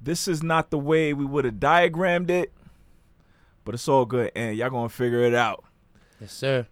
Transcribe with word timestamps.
This 0.00 0.26
is 0.28 0.42
not 0.42 0.70
the 0.70 0.78
way 0.78 1.12
we 1.12 1.24
would 1.24 1.44
have 1.44 1.60
diagrammed 1.60 2.30
it, 2.30 2.52
but 3.64 3.74
it's 3.74 3.86
all 3.88 4.06
good, 4.06 4.32
and 4.34 4.56
y'all 4.56 4.70
gonna 4.70 4.88
figure 4.88 5.20
it 5.22 5.34
out. 5.34 5.64
Yes, 6.20 6.32
sir. 6.32 6.66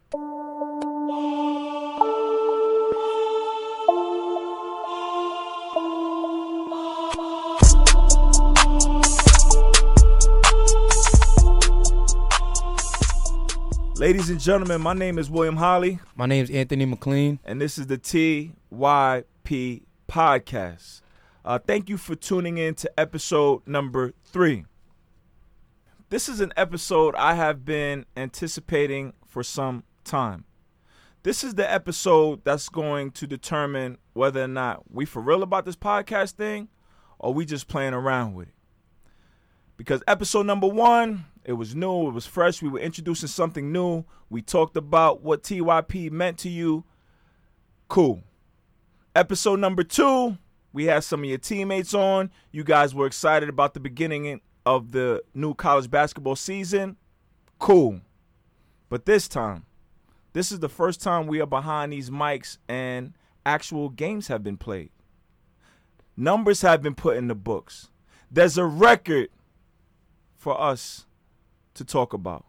Ladies 13.97 14.31
and 14.31 14.39
gentlemen, 14.39 14.81
my 14.81 14.93
name 14.95 15.19
is 15.19 15.29
William 15.29 15.57
Holly, 15.57 15.99
My 16.15 16.27
name 16.27 16.45
is 16.45 16.51
Anthony 16.51 16.85
McLean. 16.85 17.41
and 17.45 17.61
this 17.61 17.79
is 17.79 17.89
the 17.89 17.99
TYP 17.99 19.83
Podcast. 20.09 21.01
Uh, 21.49 21.59
thank 21.59 21.89
you 21.89 21.97
for 21.97 22.15
tuning 22.15 22.59
in 22.59 22.75
to 22.75 23.01
episode 23.01 23.67
number 23.67 24.13
three. 24.23 24.67
This 26.11 26.29
is 26.29 26.41
an 26.41 26.53
episode 26.59 27.15
I 27.15 27.37
have 27.37 27.65
been 27.65 28.05
anticipating 28.19 29.15
for 29.27 29.43
some 29.43 29.85
time. 30.05 30.45
This 31.23 31.43
is 31.43 31.55
the 31.55 31.73
episode 31.73 32.45
that's 32.45 32.69
going 32.69 33.13
to 33.13 33.27
determine 33.27 33.97
whether 34.13 34.43
or 34.43 34.49
not 34.49 34.93
we 34.93 35.07
for 35.07 35.23
real 35.23 35.43
about 35.43 35.65
this 35.65 35.75
podcast 35.75 36.33
thing 36.33 36.69
or 37.19 37.33
we 37.33 37.47
just 37.47 37.67
playing 37.67 37.95
around 37.95 38.35
with 38.35 38.49
it. 38.49 38.55
Because 39.79 40.03
episode 40.07 40.45
number 40.45 40.69
one, 40.69 41.25
it 41.45 41.55
was 41.55 41.75
new, 41.75 42.09
it 42.09 42.13
was 42.13 42.27
fresh. 42.27 42.61
We 42.61 42.69
were 42.69 42.79
introducing 42.79 43.29
something 43.29 43.73
new. 43.73 44.05
We 44.29 44.43
talked 44.43 44.77
about 44.77 45.23
what 45.23 45.45
TYP 45.45 46.11
meant 46.11 46.37
to 46.41 46.51
you. 46.51 46.85
Cool. 47.89 48.23
Episode 49.17 49.61
number 49.61 49.83
two, 49.83 50.37
we 50.73 50.85
had 50.85 51.05
some 51.05 51.21
of 51.21 51.29
your 51.29 51.39
teammates 51.39 51.95
on. 51.95 52.31
You 52.53 52.65
guys 52.65 52.95
were 52.95 53.07
excited 53.07 53.49
about 53.49 53.75
the 53.75 53.81
beginning 53.81 54.41
of 54.67 54.93
the 54.93 55.23
new 55.35 55.55
college 55.55 55.91
basketball 55.91 56.37
season. 56.37 56.97
Cool. 57.59 58.01
But 58.89 59.07
this 59.07 59.29
time, 59.29 59.65
this 60.33 60.53
is 60.53 60.61
the 60.61 60.69
first 60.69 61.03
time 61.03 61.27
we 61.27 61.41
are 61.41 61.47
behind 61.47 61.93
these 61.93 62.11
mics 62.11 62.59
and 62.69 63.15
actual 63.45 63.89
games 63.89 64.29
have 64.29 64.43
been 64.43 64.57
played. 64.57 64.91
Numbers 66.17 66.63
have 66.63 66.83
been 66.83 66.95
put 66.95 67.17
in 67.17 67.29
the 67.29 67.35
books. 67.35 67.91
There's 68.31 68.59
a 68.59 68.65
record 68.65 69.29
for 70.37 70.61
us 70.61 71.07
to 71.75 71.85
talk 71.85 72.13
about. 72.13 72.45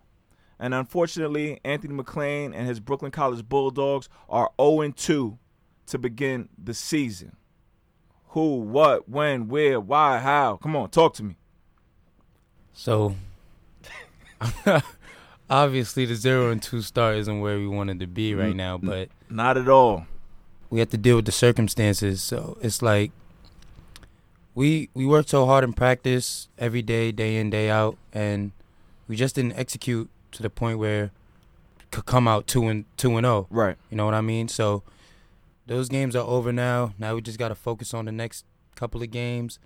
And 0.60 0.74
unfortunately, 0.74 1.62
Anthony 1.64 1.94
McLean 1.94 2.54
and 2.54 2.68
his 2.68 2.80
Brooklyn 2.80 3.12
College 3.12 3.48
Bulldogs 3.48 4.10
are 4.28 4.52
0 4.60 4.92
2 4.92 5.38
to 5.86 5.98
begin 5.98 6.50
the 6.62 6.74
season. 6.74 7.38
Who, 8.30 8.58
what, 8.58 9.10
when, 9.10 9.48
where, 9.48 9.80
why, 9.80 10.20
how? 10.20 10.58
Come 10.58 10.76
on, 10.76 10.90
talk 10.90 11.14
to 11.16 11.24
me. 11.24 11.36
So, 12.74 13.16
obviously, 15.50 16.06
the 16.06 16.16
zero 16.16 16.52
and 16.52 16.62
two 16.62 16.82
star 16.82 17.14
isn't 17.14 17.40
where 17.40 17.58
we 17.58 17.68
wanted 17.68 18.00
to 18.00 18.08
be 18.08 18.34
right 18.36 18.56
now, 18.56 18.78
but 18.78 19.10
Not 19.30 19.58
at 19.58 19.68
all. 19.68 20.06
we 20.70 20.80
have 20.80 20.90
to 20.90 20.98
deal 20.98 21.16
with 21.18 21.26
the 21.26 21.32
circumstances. 21.32 22.22
So 22.22 22.58
it's 22.62 22.82
like 22.82 23.12
we 24.56 24.90
we 24.94 25.06
worked 25.06 25.30
so 25.30 25.46
hard 25.46 25.64
in 25.64 25.74
practice 25.74 26.48
every 26.58 26.82
day, 26.82 27.12
day 27.12 27.38
in, 27.38 27.50
day 27.50 27.70
out, 27.70 27.98
and 28.14 28.52
we 29.08 29.16
just 29.16 29.36
didn't 29.36 29.54
execute 29.54 30.10
to 30.34 30.44
the 30.44 30.50
point 30.50 30.78
where 30.80 31.12
could 31.92 32.06
come 32.06 32.28
out 32.28 32.46
two 32.48 32.68
and 32.68 32.86
two 32.98 33.18
and 33.18 33.26
zero. 33.26 33.48
Right. 33.50 33.76
You 33.90 33.98
know 33.98 34.06
what 34.06 34.14
I 34.14 34.22
mean? 34.22 34.48
So 34.48 34.84
those 35.70 35.88
games 35.88 36.16
are 36.16 36.26
over 36.28 36.52
now. 36.52 36.94
Now 37.00 37.16
we 37.16 37.22
just 37.22 37.40
got 37.40 37.50
to 37.50 37.56
focus 37.56 37.94
on 37.94 38.06
the 38.06 38.12
next 38.12 38.44
couple 38.76 39.02
of 39.02 39.10
games, 39.12 39.60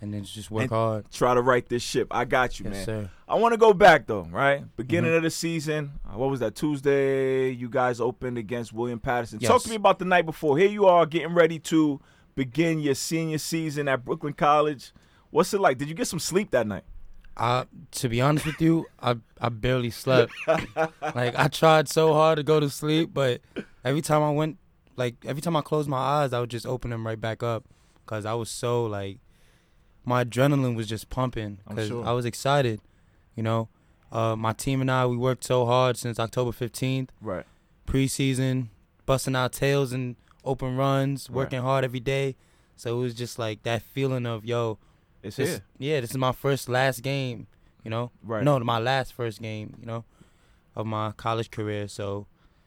and 0.00 0.12
then 0.14 0.24
just 0.24 0.50
work 0.50 0.62
And- 0.62 0.70
hard. 0.70 1.10
Try 1.10 1.34
to 1.34 1.42
right 1.42 1.68
this 1.68 1.82
ship. 1.82 2.08
I 2.10 2.24
got 2.24 2.58
you, 2.58 2.64
Yes, 2.66 2.74
man. 2.74 2.84
sir. 2.84 3.10
I 3.28 3.34
want 3.36 3.52
to 3.52 3.58
go 3.58 3.72
back 3.74 4.06
though, 4.06 4.26
right? 4.30 4.64
Beginning 4.76 5.10
Mhm. 5.12 5.16
of 5.18 5.22
the 5.24 5.30
season. 5.30 5.92
uh, 6.06 6.16
What 6.18 6.30
was 6.30 6.40
that? 6.40 6.54
Tuesday. 6.54 7.50
You 7.50 7.68
guys 7.68 8.00
opened 8.00 8.38
against 8.38 8.72
William 8.72 8.98
Paterson. 9.00 9.38
Talk 9.38 9.62
to 9.62 9.70
me 9.70 9.76
about 9.76 9.98
the 9.98 10.04
night 10.04 10.26
before. 10.26 10.56
Here 10.58 10.68
you 10.68 10.86
are 10.86 11.04
getting 11.06 11.34
ready 11.34 11.58
to 11.60 12.00
begin 12.34 12.80
your 12.80 12.94
senior 12.94 13.38
season 13.38 13.88
at 13.88 14.04
Brooklyn 14.04 14.32
College. 14.34 14.92
What's 15.30 15.52
it 15.54 15.60
like? 15.60 15.78
Did 15.78 15.88
you 15.88 15.94
get 15.94 16.06
some 16.06 16.18
sleep 16.20 16.50
that 16.52 16.66
night? 16.66 16.84
I, 17.36 17.64
to 17.92 18.08
be 18.08 18.20
honest 18.20 18.46
with 18.46 18.60
you, 18.60 18.86
I 19.02 19.16
I 19.40 19.48
barely 19.48 19.90
slept. 19.90 20.32
like 20.46 21.34
I 21.36 21.48
tried 21.48 21.88
so 21.88 22.12
hard 22.12 22.36
to 22.36 22.42
go 22.44 22.60
to 22.60 22.70
sleep, 22.70 23.10
but 23.12 23.40
every 23.84 24.02
time 24.02 24.22
I 24.22 24.30
went, 24.30 24.58
like 24.96 25.16
every 25.24 25.42
time 25.42 25.56
I 25.56 25.60
closed 25.60 25.88
my 25.88 25.98
eyes, 25.98 26.32
I 26.32 26.40
would 26.40 26.50
just 26.50 26.66
open 26.66 26.90
them 26.90 27.06
right 27.06 27.20
back 27.20 27.42
up, 27.42 27.64
cause 28.06 28.24
I 28.26 28.34
was 28.34 28.50
so 28.50 28.84
like, 28.86 29.18
my 30.04 30.24
adrenaline 30.24 30.76
was 30.76 30.86
just 30.86 31.08
pumping, 31.10 31.58
cause 31.68 31.88
sure. 31.88 32.04
I 32.06 32.12
was 32.12 32.24
excited, 32.24 32.80
you 33.34 33.42
know. 33.42 33.68
Uh, 34.12 34.36
my 34.36 34.52
team 34.52 34.80
and 34.80 34.90
I, 34.90 35.06
we 35.06 35.16
worked 35.16 35.42
so 35.44 35.66
hard 35.66 35.96
since 35.96 36.20
October 36.20 36.52
fifteenth, 36.52 37.10
Right. 37.20 37.44
preseason, 37.86 38.68
busting 39.06 39.34
our 39.36 39.48
tails 39.48 39.92
and 39.92 40.16
open 40.44 40.76
runs, 40.76 41.28
Right. 41.28 41.36
working 41.36 41.60
hard 41.62 41.84
every 41.84 42.00
day. 42.00 42.36
So 42.76 42.96
it 42.98 43.00
was 43.00 43.14
just 43.14 43.38
like 43.38 43.62
that 43.64 43.82
feeling 43.82 44.26
of 44.26 44.44
yo, 44.44 44.78
It's 45.22 45.36
this, 45.36 45.48
here. 45.50 45.62
yeah, 45.78 46.00
this 46.00 46.10
is 46.10 46.16
my 46.16 46.32
first 46.32 46.68
last 46.68 47.02
game, 47.02 47.46
you 47.82 47.90
know. 47.90 48.10
Right. 48.22 48.42
No, 48.44 48.58
my 48.60 48.78
last 48.78 49.12
first 49.14 49.40
game, 49.40 49.74
you 49.80 49.86
know, 49.86 50.04
of 50.76 50.86
my 50.86 51.12
college 51.12 51.50
career. 51.50 51.88
So 51.88 52.26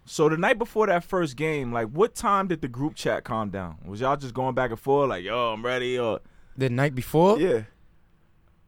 So 0.10 0.30
the 0.30 0.38
night 0.38 0.58
before 0.58 0.88
that 0.88 1.04
first 1.04 1.36
game, 1.36 1.72
like 1.74 1.88
what 1.90 2.16
time 2.16 2.48
did 2.48 2.62
the 2.62 2.68
group 2.68 2.96
chat 2.96 3.24
calm 3.24 3.50
down? 3.50 3.76
Was 3.86 4.00
y'all 4.02 4.16
just 4.16 4.34
going 4.34 4.56
back 4.56 4.72
and 4.72 4.80
forth 4.80 5.10
like, 5.10 5.24
yo, 5.24 5.52
I'm 5.54 5.64
ready 5.64 6.00
or 6.00 6.20
the 6.56 6.70
night 6.70 6.96
before, 6.96 7.38
Yeah. 7.40 7.64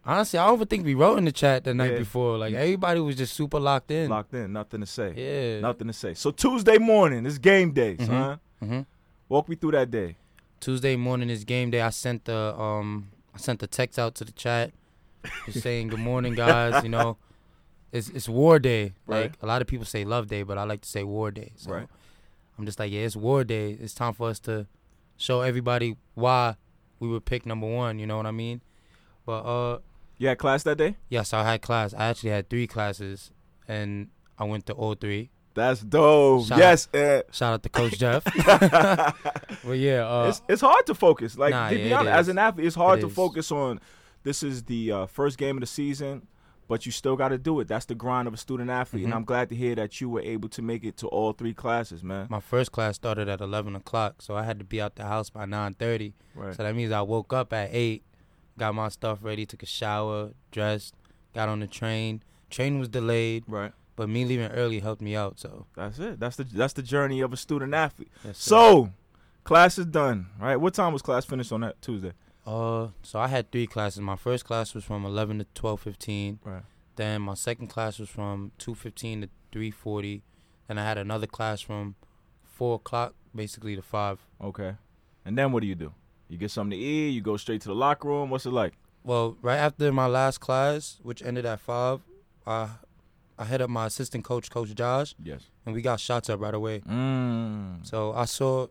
honestly, 0.06 0.38
I 0.38 0.46
don't 0.48 0.56
even 0.56 0.68
think 0.68 0.86
we 0.86 0.94
wrote 0.96 1.18
in 1.18 1.26
the 1.26 1.32
chat 1.32 1.64
the 1.64 1.74
night 1.74 1.94
Yeah. 1.94 2.00
before. 2.00 2.38
Like 2.38 2.54
everybody 2.54 3.00
was 3.00 3.16
just 3.16 3.34
super 3.34 3.60
locked 3.60 3.90
in. 3.90 4.10
Locked 4.10 4.34
in, 4.34 4.52
nothing 4.54 4.82
to 4.82 4.86
say. 4.86 5.14
Yeah. 5.16 5.62
Nothing 5.62 5.88
to 5.88 5.94
say. 5.94 6.14
So 6.14 6.32
Tuesday 6.32 6.78
morning, 6.78 7.26
it's 7.26 7.38
game 7.38 7.72
day, 7.72 7.96
Mhm. 7.96 8.06
son. 8.06 8.40
hmm 8.60 8.82
Walk 9.30 9.48
me 9.48 9.56
through 9.56 9.72
that 9.72 9.90
day. 9.92 10.18
Tuesday 10.60 10.96
morning 10.98 11.30
is 11.30 11.44
game 11.46 11.70
day. 11.72 11.82
I 11.82 11.90
sent 11.92 12.26
the 12.26 12.60
um 12.60 13.10
I 13.34 13.38
sent 13.38 13.60
the 13.60 13.68
text 13.68 13.98
out 13.98 14.16
to 14.16 14.26
the 14.26 14.32
chat, 14.34 14.72
just 15.46 15.62
saying 15.62 15.88
good 15.88 16.00
morning, 16.00 16.34
guys. 16.36 16.84
You 16.84 16.90
know, 16.90 17.18
it's 17.92 18.10
it's 18.10 18.30
war 18.30 18.60
day. 18.60 18.94
Right. 19.06 19.22
Like 19.24 19.34
a 19.42 19.46
lot 19.46 19.62
of 19.62 19.68
people 19.68 19.86
say 19.86 20.06
love 20.06 20.28
day, 20.28 20.44
but 20.44 20.58
I 20.58 20.64
like 20.64 20.82
to 20.82 20.90
say 20.90 21.04
war 21.04 21.32
day. 21.32 21.52
So 21.56 21.72
Right. 21.72 21.88
I'm 22.58 22.66
just 22.66 22.78
like, 22.80 22.92
yeah, 22.92 23.02
it's 23.02 23.16
war 23.16 23.44
day. 23.44 23.72
It's 23.72 23.94
time 23.94 24.14
for 24.14 24.30
us 24.30 24.40
to 24.42 24.68
show 25.18 25.42
everybody 25.42 25.96
why 26.16 26.56
we 27.00 27.08
were 27.08 27.22
picked 27.22 27.46
number 27.46 27.68
one. 27.68 28.00
You 28.00 28.06
know 28.08 28.18
what 28.18 28.26
I 28.26 28.32
mean? 28.32 28.62
But 29.26 29.42
uh, 29.44 29.80
You 30.18 30.28
had 30.28 30.38
class 30.38 30.64
that 30.64 30.78
day? 30.78 30.98
yes, 31.10 31.34
I 31.34 31.44
had 31.50 31.62
class. 31.62 31.94
I 31.94 32.08
actually 32.08 32.32
had 32.32 32.50
three 32.50 32.68
classes, 32.68 33.32
and 33.68 34.10
I 34.38 34.44
went 34.44 34.66
to 34.68 34.74
all 34.74 34.96
three. 34.96 35.30
That's 35.54 35.82
dope. 35.82 36.46
Shout 36.48 36.60
yes. 36.60 36.88
uh, 36.94 37.22
Shout 37.32 37.54
out 37.54 37.64
to 37.64 37.70
Coach 37.70 37.98
Jeff. 38.00 38.24
well, 39.64 39.76
yeah, 39.76 40.06
uh, 40.08 40.28
it's 40.30 40.42
it's 40.48 40.62
hard 40.62 40.86
to 40.88 40.96
focus. 40.96 41.38
Like 41.38 41.52
Nah, 41.52 41.70
to 41.70 41.78
yeah, 41.78 41.84
be 41.86 41.94
honest, 41.94 42.14
as 42.16 42.28
an 42.28 42.38
athlete, 42.38 42.68
it's 42.68 42.76
hard 42.76 43.00
It 43.00 43.02
to 43.04 43.08
is. 43.08 43.14
focus 43.14 43.52
on. 43.52 43.80
This 44.24 44.44
is 44.44 44.64
the 44.64 44.92
uh, 44.92 45.06
first 45.06 45.38
game 45.38 45.56
of 45.58 45.62
the 45.62 45.68
season, 45.68 46.28
but 46.70 46.86
you 46.86 46.92
still 46.94 47.18
got 47.18 47.30
to 47.30 47.38
do 47.38 47.60
it. 47.60 47.68
That's 47.68 47.86
the 47.86 47.96
grind 47.96 48.28
of 48.30 48.34
a 48.34 48.38
student 48.38 48.70
athlete, 48.70 49.04
and 49.04 49.12
Mhm. 49.12 49.18
I'm 49.18 49.26
glad 49.26 49.50
to 49.50 49.56
hear 49.56 49.76
that 49.76 50.00
you 50.00 50.08
were 50.10 50.22
able 50.22 50.48
to 50.50 50.62
make 50.62 50.86
it 50.86 50.96
to 50.98 51.08
all 51.08 51.34
three 51.34 51.54
classes, 51.54 52.02
man. 52.04 52.28
my 52.30 52.40
first 52.40 52.72
class 52.72 52.96
started 52.96 53.28
at 53.28 53.42
11 53.42 53.76
o'clock, 53.76 54.22
so 54.22 54.36
I 54.38 54.44
had 54.44 54.58
to 54.60 54.64
be 54.66 54.80
out 54.80 54.96
the 54.96 55.04
house 55.06 55.30
by 55.30 55.46
9:30. 55.46 56.14
Right. 56.36 56.56
So 56.56 56.64
that 56.64 56.74
means 56.76 56.94
I 56.94 57.02
woke 57.02 57.34
up 57.34 57.52
at 57.52 57.70
eight, 57.74 58.04
got 58.58 58.74
my 58.76 58.88
stuff 58.90 59.20
ready, 59.22 59.46
took 59.46 59.64
a 59.64 59.66
shower, 59.66 60.32
dressed, 60.52 60.94
got 61.34 61.50
on 61.50 61.60
the 61.60 61.68
train. 61.68 62.24
Train 62.50 62.80
was 62.80 62.88
delayed, 62.90 63.44
Right. 63.48 63.74
but 63.96 64.08
me 64.10 64.24
leaving 64.26 64.52
early 64.52 64.80
helped 64.80 65.02
me 65.02 65.16
out. 65.16 65.40
So 65.40 65.66
That's 65.76 66.00
it. 66.00 66.20
That's 66.20 66.36
the 66.38 66.44
that's 66.46 66.74
the 66.74 66.84
journey 66.84 67.20
of 67.22 67.34
a 67.34 67.38
student 67.38 67.74
athlete. 67.74 68.10
yes. 68.24 68.38
So, 68.38 68.92
class 69.44 69.78
is 69.80 69.86
done, 69.88 70.28
right? 70.40 70.56
What 70.58 70.74
time 70.76 70.94
was 70.94 71.02
class 71.02 71.26
finished 71.26 71.52
on 71.52 71.62
that 71.62 71.82
Tuesday? 71.82 72.14
Uh, 72.50 72.88
so 73.04 73.20
I 73.20 73.28
had 73.28 73.52
three 73.52 73.68
classes. 73.68 74.02
My 74.02 74.16
first 74.16 74.44
class 74.46 74.74
was 74.74 74.84
from 74.84 75.06
11 75.06 75.40
to 75.40 75.46
12:15. 75.56 76.40
Right. 76.44 76.64
Then 76.96 77.22
my 77.22 77.36
second 77.36 77.68
class 77.68 78.00
was 78.00 78.10
from 78.10 78.52
2:15 78.60 79.22
to 79.22 79.30
3:40. 79.52 80.22
Then 80.68 80.78
I 80.78 80.84
had 80.84 80.98
another 80.98 81.28
class 81.28 81.62
from 81.62 81.96
four 82.44 82.76
o'clock, 82.76 83.14
basically 83.34 83.76
to 83.76 83.82
five. 83.82 84.18
Okay. 84.42 84.76
And 85.26 85.38
then 85.38 85.52
what 85.52 85.62
do 85.62 85.68
you 85.68 85.76
do? 85.76 85.94
You 86.28 86.38
get 86.38 86.52
something 86.52 86.78
to 86.78 86.84
eat. 86.86 87.10
You 87.12 87.22
go 87.22 87.38
straight 87.38 87.62
to 87.62 87.68
the 87.70 87.76
locker 87.76 88.08
room. 88.08 88.30
What's 88.30 88.46
it 88.46 88.52
like? 88.52 88.74
Well, 89.04 89.38
right 89.42 89.58
after 89.58 89.92
my 89.92 90.08
last 90.08 90.40
class, 90.40 91.00
which 91.04 91.24
ended 91.24 91.46
at 91.46 91.60
five, 91.60 92.02
I 92.46 92.70
I 93.38 93.46
hit 93.46 93.62
up 93.62 93.70
my 93.70 93.86
assistant 93.86 94.26
coach, 94.26 94.52
Coach 94.52 94.76
Josh, 94.76 95.16
Yes. 95.24 95.42
and 95.66 95.74
we 95.74 95.82
got 95.82 96.00
shots 96.02 96.30
up 96.30 96.42
right 96.42 96.54
away. 96.54 96.82
Mm. 96.82 97.86
So 97.88 98.12
I 98.12 98.26
saw, 98.26 98.68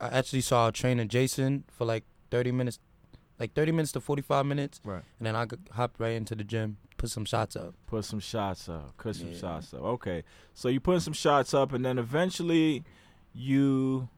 I 0.00 0.08
actually 0.08 0.40
saw 0.40 0.64
our 0.64 0.72
trainer 0.72 1.04
Jason 1.04 1.64
for 1.70 1.84
like 1.84 2.04
30 2.30 2.50
minutes, 2.52 2.78
like 3.38 3.52
30 3.54 3.72
minutes 3.72 3.92
to 3.92 4.00
45 4.00 4.46
minutes, 4.46 4.80
Right. 4.84 5.02
and 5.18 5.26
then 5.26 5.36
I 5.36 5.46
hopped 5.72 6.00
right 6.00 6.12
into 6.16 6.34
the 6.34 6.44
gym, 6.44 6.76
put 6.96 7.10
some 7.10 7.24
shots 7.24 7.54
up. 7.56 7.74
Put 7.86 8.04
some 8.04 8.20
shots 8.20 8.68
up. 8.68 8.96
Put 8.96 9.16
some 9.16 9.28
Yeah. 9.32 9.38
shots 9.38 9.72
up. 9.74 9.80
Okay. 9.82 10.24
So 10.54 10.68
you 10.68 10.80
put 10.80 11.02
some 11.02 11.12
shots 11.12 11.54
up, 11.54 11.72
and 11.72 11.84
then 11.84 11.98
eventually, 11.98 12.84
you, 13.32 14.08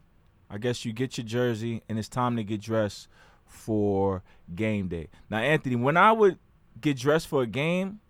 I 0.49 0.59
guess 0.59 0.85
you 0.85 0.93
get 0.93 1.19
your 1.19 1.27
jersey, 1.27 1.83
and 1.89 1.99
it's 1.99 2.09
time 2.09 2.37
to 2.37 2.45
get 2.45 2.61
dressed 2.63 3.09
for 3.45 4.23
game 4.55 4.89
day. 4.89 5.09
Now, 5.29 5.39
Anthony, 5.39 5.77
when 5.77 5.97
I 5.97 6.13
would 6.13 6.39
get 6.81 6.97
dressed 6.97 7.29
for 7.29 7.43
a 7.43 7.47
game, 7.47 8.01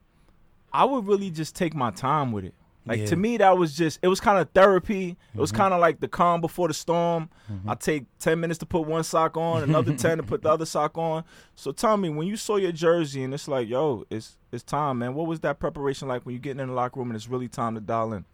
I 0.73 0.85
would 0.85 1.07
really 1.07 1.31
just 1.31 1.57
take 1.57 1.75
my 1.75 1.91
time 1.91 2.31
with 2.31 2.45
it. 2.45 2.55
Like 2.87 3.01
Yeah. 3.01 3.07
to 3.07 3.17
me, 3.17 3.37
that 3.37 3.59
was 3.59 3.77
just 3.77 3.99
it 4.03 4.09
was 4.09 4.21
kind 4.21 4.39
of 4.39 4.49
therapy. 4.51 5.17
It 5.35 5.39
was 5.39 5.53
Mhm. 5.53 5.57
kind 5.57 5.75
of 5.75 5.81
like 5.81 6.01
the 6.01 6.09
calm 6.09 6.41
before 6.41 6.67
the 6.67 6.75
storm. 6.75 7.29
Mhm. 7.51 7.69
I 7.69 7.75
take 7.75 8.07
ten 8.19 8.41
minutes 8.41 8.59
to 8.61 8.67
put 8.67 8.87
one 8.87 9.05
sock 9.05 9.37
on, 9.37 9.63
another 9.63 9.95
ten 9.97 10.17
to 10.17 10.23
put 10.23 10.43
the 10.43 10.49
other 10.51 10.65
sock 10.67 10.97
on. 10.97 11.25
So 11.55 11.73
tell 11.73 11.97
me, 11.99 12.09
when 12.09 12.27
you 12.27 12.37
saw 12.39 12.57
your 12.57 12.73
jersey 12.73 13.23
and 13.23 13.35
it's 13.35 13.47
like, 13.49 13.69
yo, 13.69 14.05
it's 14.09 14.39
it's 14.51 14.63
time, 14.65 14.99
man. 14.99 15.15
What 15.15 15.27
was 15.27 15.41
that 15.41 15.59
preparation 15.61 16.09
like 16.09 16.25
when 16.25 16.33
you 16.35 16.39
getting 16.41 16.61
in 16.61 16.69
the 16.69 16.75
locker 16.75 16.99
room 17.01 17.11
and 17.11 17.17
it's 17.17 17.29
really 17.29 17.49
time 17.49 17.75
to 17.75 17.81
dial 17.81 18.13
in? 18.15 18.25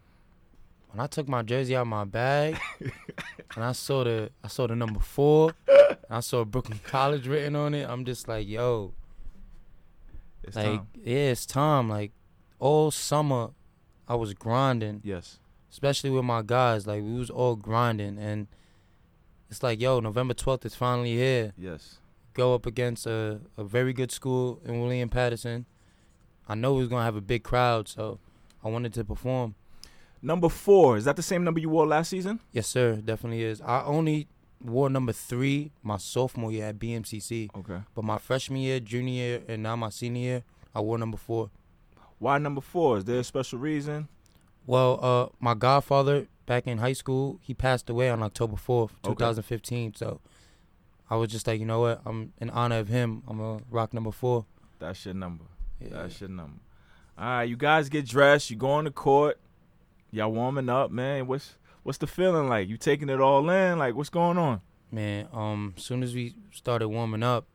when 0.91 1.01
I 1.01 1.07
took 1.07 1.27
my 1.27 1.41
jersey 1.43 1.75
out 1.75 1.81
of 1.81 1.87
my 1.87 2.05
bag 2.05 2.57
and 2.79 3.63
I 3.63 3.73
saw 3.73 4.05
the 4.05 4.31
I 4.41 4.47
saw 4.47 4.65
the 4.65 4.75
number 4.77 5.01
four, 5.01 5.51
and 5.67 5.97
I 6.09 6.21
saw 6.21 6.45
Brooklyn 6.45 6.79
College 6.85 7.27
written 7.27 7.57
on 7.57 7.73
it. 7.75 7.87
I'm 7.87 8.05
just 8.05 8.29
like, 8.29 8.47
yo, 8.47 8.93
It's 10.43 10.55
like 10.55 10.65
time. 10.65 10.87
yeah, 10.95 11.31
it's 11.31 11.45
time. 11.45 11.89
Like 11.89 12.13
all 12.59 12.89
summer, 12.91 13.49
I 14.07 14.15
was 14.15 14.33
grinding, 14.33 15.01
Yes. 15.03 15.39
especially 15.69 16.09
with 16.09 16.23
my 16.23 16.41
guys. 16.41 16.87
Like 16.87 17.03
we 17.03 17.13
was 17.13 17.29
all 17.29 17.55
grinding, 17.55 18.17
and 18.17 18.47
it's 19.49 19.63
like, 19.63 19.79
yo, 19.81 19.99
November 19.99 20.33
12th 20.33 20.65
is 20.65 20.75
finally 20.75 21.15
here. 21.15 21.53
Yes. 21.57 21.99
Go 22.33 22.53
up 22.53 22.65
against 22.65 23.05
a 23.07 23.41
a 23.57 23.63
very 23.63 23.93
good 23.93 24.11
school 24.11 24.59
in 24.65 24.79
William 24.81 25.09
Paterson. 25.09 25.65
I 26.47 26.55
know 26.55 26.73
we 26.73 26.79
was 26.79 26.89
gonna 26.89 27.03
have 27.03 27.15
a 27.15 27.21
big 27.21 27.43
crowd, 27.43 27.87
so 27.87 28.19
I 28.63 28.69
wanted 28.69 28.93
to 28.93 29.03
perform. 29.03 29.55
Number 30.21 30.49
four 30.49 30.97
is 30.97 31.05
that 31.05 31.15
the 31.15 31.21
same 31.23 31.43
number 31.43 31.59
you 31.59 31.69
wore 31.69 31.85
last 31.87 32.09
season? 32.09 32.39
Yes, 32.51 32.67
sir, 32.67 32.95
definitely 32.97 33.43
is. 33.43 33.61
I 33.61 33.83
only 33.83 34.27
wore 34.63 34.89
number 34.89 35.13
three 35.13 35.71
my 35.83 35.97
sophomore 35.97 36.51
year 36.51 36.65
at 36.69 36.79
BMCC, 36.79 37.49
Okay. 37.55 37.81
but 37.93 38.03
my 38.03 38.17
freshman 38.17 38.59
year, 38.61 38.79
junior 38.79 39.13
year, 39.13 39.41
and 39.47 39.61
now 39.63 39.75
my 39.75 39.89
senior 39.89 40.21
year, 40.21 40.43
I 40.73 40.79
wore 40.81 40.97
number 40.97 41.17
four. 41.17 41.49
Why 42.19 42.37
number 42.37 42.61
four? 42.61 42.97
Is 42.97 43.05
there 43.05 43.19
a 43.19 43.23
special 43.23 43.59
reason? 43.59 44.07
Well, 44.65 44.99
uh, 45.01 45.27
my 45.39 45.53
godfather 45.53 46.27
back 46.45 46.67
in 46.67 46.79
high 46.79 46.93
school, 46.93 47.39
he 47.41 47.53
passed 47.53 47.89
away 47.89 48.09
on 48.09 48.21
October 48.23 48.55
fourth, 48.57 48.91
Okay. 49.05 49.13
2015. 49.13 49.93
So 49.95 50.19
I 51.09 51.15
was 51.15 51.29
just 51.31 51.47
like, 51.47 51.59
you 51.59 51.65
know 51.65 51.81
what? 51.81 52.01
I'm 52.05 52.33
in 52.39 52.49
honor 52.49 52.79
of 52.79 52.87
him. 52.87 53.23
I'm 53.27 53.37
gonna 53.37 53.63
rock 53.69 53.93
number 53.93 54.11
four. 54.11 54.45
That's 54.79 55.05
your 55.05 55.13
number. 55.13 55.45
Yeah. 55.79 55.89
That's 55.91 56.19
your 56.19 56.29
number. 56.29 56.59
All 57.17 57.25
right, 57.25 57.43
you 57.43 57.55
guys 57.57 57.89
get 57.89 58.05
dressed. 58.07 58.49
You 58.49 58.57
go 58.57 58.69
on 58.71 58.83
the 58.83 58.91
court. 58.91 59.39
Y'all 60.11 60.31
warming 60.31 60.69
up, 60.69 60.91
man. 60.91 61.27
What's 61.27 61.55
what's 61.83 61.97
the 61.97 62.07
feeling 62.07 62.47
like? 62.49 62.67
You 62.67 62.77
taking 62.77 63.09
it 63.09 63.19
all 63.21 63.49
in? 63.49 63.79
Like 63.79 63.95
what's 63.95 64.09
going 64.09 64.37
on? 64.37 64.61
Man, 64.91 65.27
um, 65.33 65.73
as 65.77 65.83
soon 65.83 66.01
as 66.03 66.13
we 66.15 66.35
started 66.51 66.87
warming 66.89 67.23
up, 67.23 67.45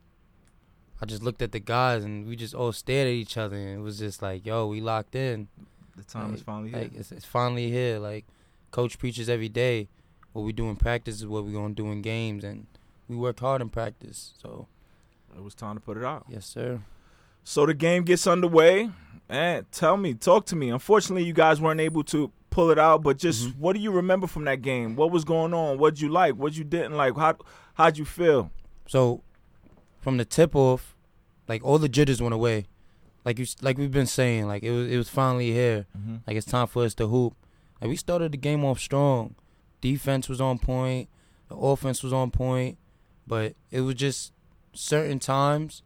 I 1.03 1.05
just 1.05 1.23
looked 1.23 1.43
at 1.43 1.51
the 1.51 1.59
guys 1.59 2.05
and 2.05 2.27
we 2.29 2.37
just 2.37 2.55
all 2.55 2.71
stared 2.73 3.09
at 3.09 3.13
each 3.13 3.37
other 3.37 3.57
and 3.57 3.79
it 3.81 3.83
was 3.83 3.99
just 3.99 4.23
like, 4.23 4.47
yo, 4.47 4.69
we 4.69 4.81
locked 4.81 5.17
in. 5.17 5.49
The 5.97 6.05
time 6.05 6.33
is 6.33 6.43
finally 6.43 6.71
here. 6.71 6.79
Like 6.83 6.95
it's, 6.95 7.11
it's 7.11 7.25
finally 7.25 7.69
here. 7.71 7.99
Like 7.99 8.25
coach 8.71 8.99
preaches 9.01 9.29
every 9.29 9.49
day. 9.49 9.89
What 10.33 10.43
we 10.43 10.53
do 10.53 10.69
in 10.71 10.77
practice 10.77 11.17
is 11.17 11.27
what 11.27 11.45
we're 11.45 11.53
gonna 11.53 11.75
do 11.75 11.91
in 11.91 12.01
games, 12.01 12.43
and 12.45 12.67
we 13.09 13.17
work 13.17 13.39
hard 13.41 13.61
in 13.61 13.69
practice. 13.69 14.33
So 14.41 14.67
it 15.37 15.43
was 15.43 15.55
time 15.55 15.75
to 15.75 15.81
put 15.81 15.97
it 15.99 16.05
out. 16.05 16.25
yes, 16.29 16.47
sir. 16.47 16.81
So 17.45 17.67
the 17.67 17.75
game 17.75 18.05
gets 18.05 18.27
underway. 18.27 18.89
And 19.29 19.71
tell 19.73 19.97
me, 19.97 20.15
talk 20.15 20.47
to 20.47 20.57
me. 20.57 20.69
Unfortunately, 20.71 21.25
you 21.25 21.33
guys 21.33 21.61
weren't 21.61 21.81
able 21.81 22.05
to 22.05 22.31
pull 22.51 22.71
it 22.71 22.79
out, 22.79 23.03
but 23.03 23.17
just 23.19 23.49
Mhm. 23.49 23.57
what 23.59 23.75
do 23.75 23.81
you 23.81 23.91
remember 23.91 24.27
from 24.27 24.45
that 24.45 24.61
game? 24.63 24.95
What 24.95 25.11
was 25.11 25.25
going 25.25 25.53
on? 25.55 25.79
What'd 25.79 26.01
you 26.01 26.11
like? 26.11 26.35
What 26.35 26.55
you 26.55 26.65
didn't 26.65 26.97
like? 26.97 27.17
How 27.17 27.37
how'd 27.75 27.97
you 27.99 28.05
feel? 28.05 28.51
So 28.87 29.23
from 30.03 30.19
the 30.19 30.25
tip 30.27 30.55
off, 30.55 30.95
like 31.49 31.65
all 31.65 31.79
the 31.79 31.89
jitters 31.89 32.21
went 32.21 32.35
away. 32.35 32.67
Like 33.25 33.39
you, 33.39 33.47
like 33.63 33.79
we've 33.79 33.91
been 33.91 34.07
saying, 34.07 34.47
like 34.49 34.63
it 34.63 34.71
was 34.73 34.91
it 34.91 34.97
was 34.99 35.09
finally 35.09 35.53
here. 35.53 35.87
Mm-hmm. 35.97 36.17
Like 36.27 36.37
it's 36.37 36.47
time 36.47 36.67
for 36.67 36.85
us 36.85 36.93
to 36.97 37.07
hoop. 37.07 37.35
Like 37.81 37.89
we 37.89 37.97
started 37.97 38.33
the 38.33 38.37
game 38.37 38.65
off 38.65 38.79
strong. 38.81 39.37
Defense 39.81 40.29
was 40.29 40.41
on 40.41 40.59
point. 40.59 41.09
The 41.49 41.57
offense 41.57 42.03
was 42.03 42.13
on 42.13 42.31
point. 42.31 42.79
But 43.27 43.55
it 43.71 43.81
was 43.83 43.95
just 43.95 44.33
certain 44.73 45.19
times 45.21 45.83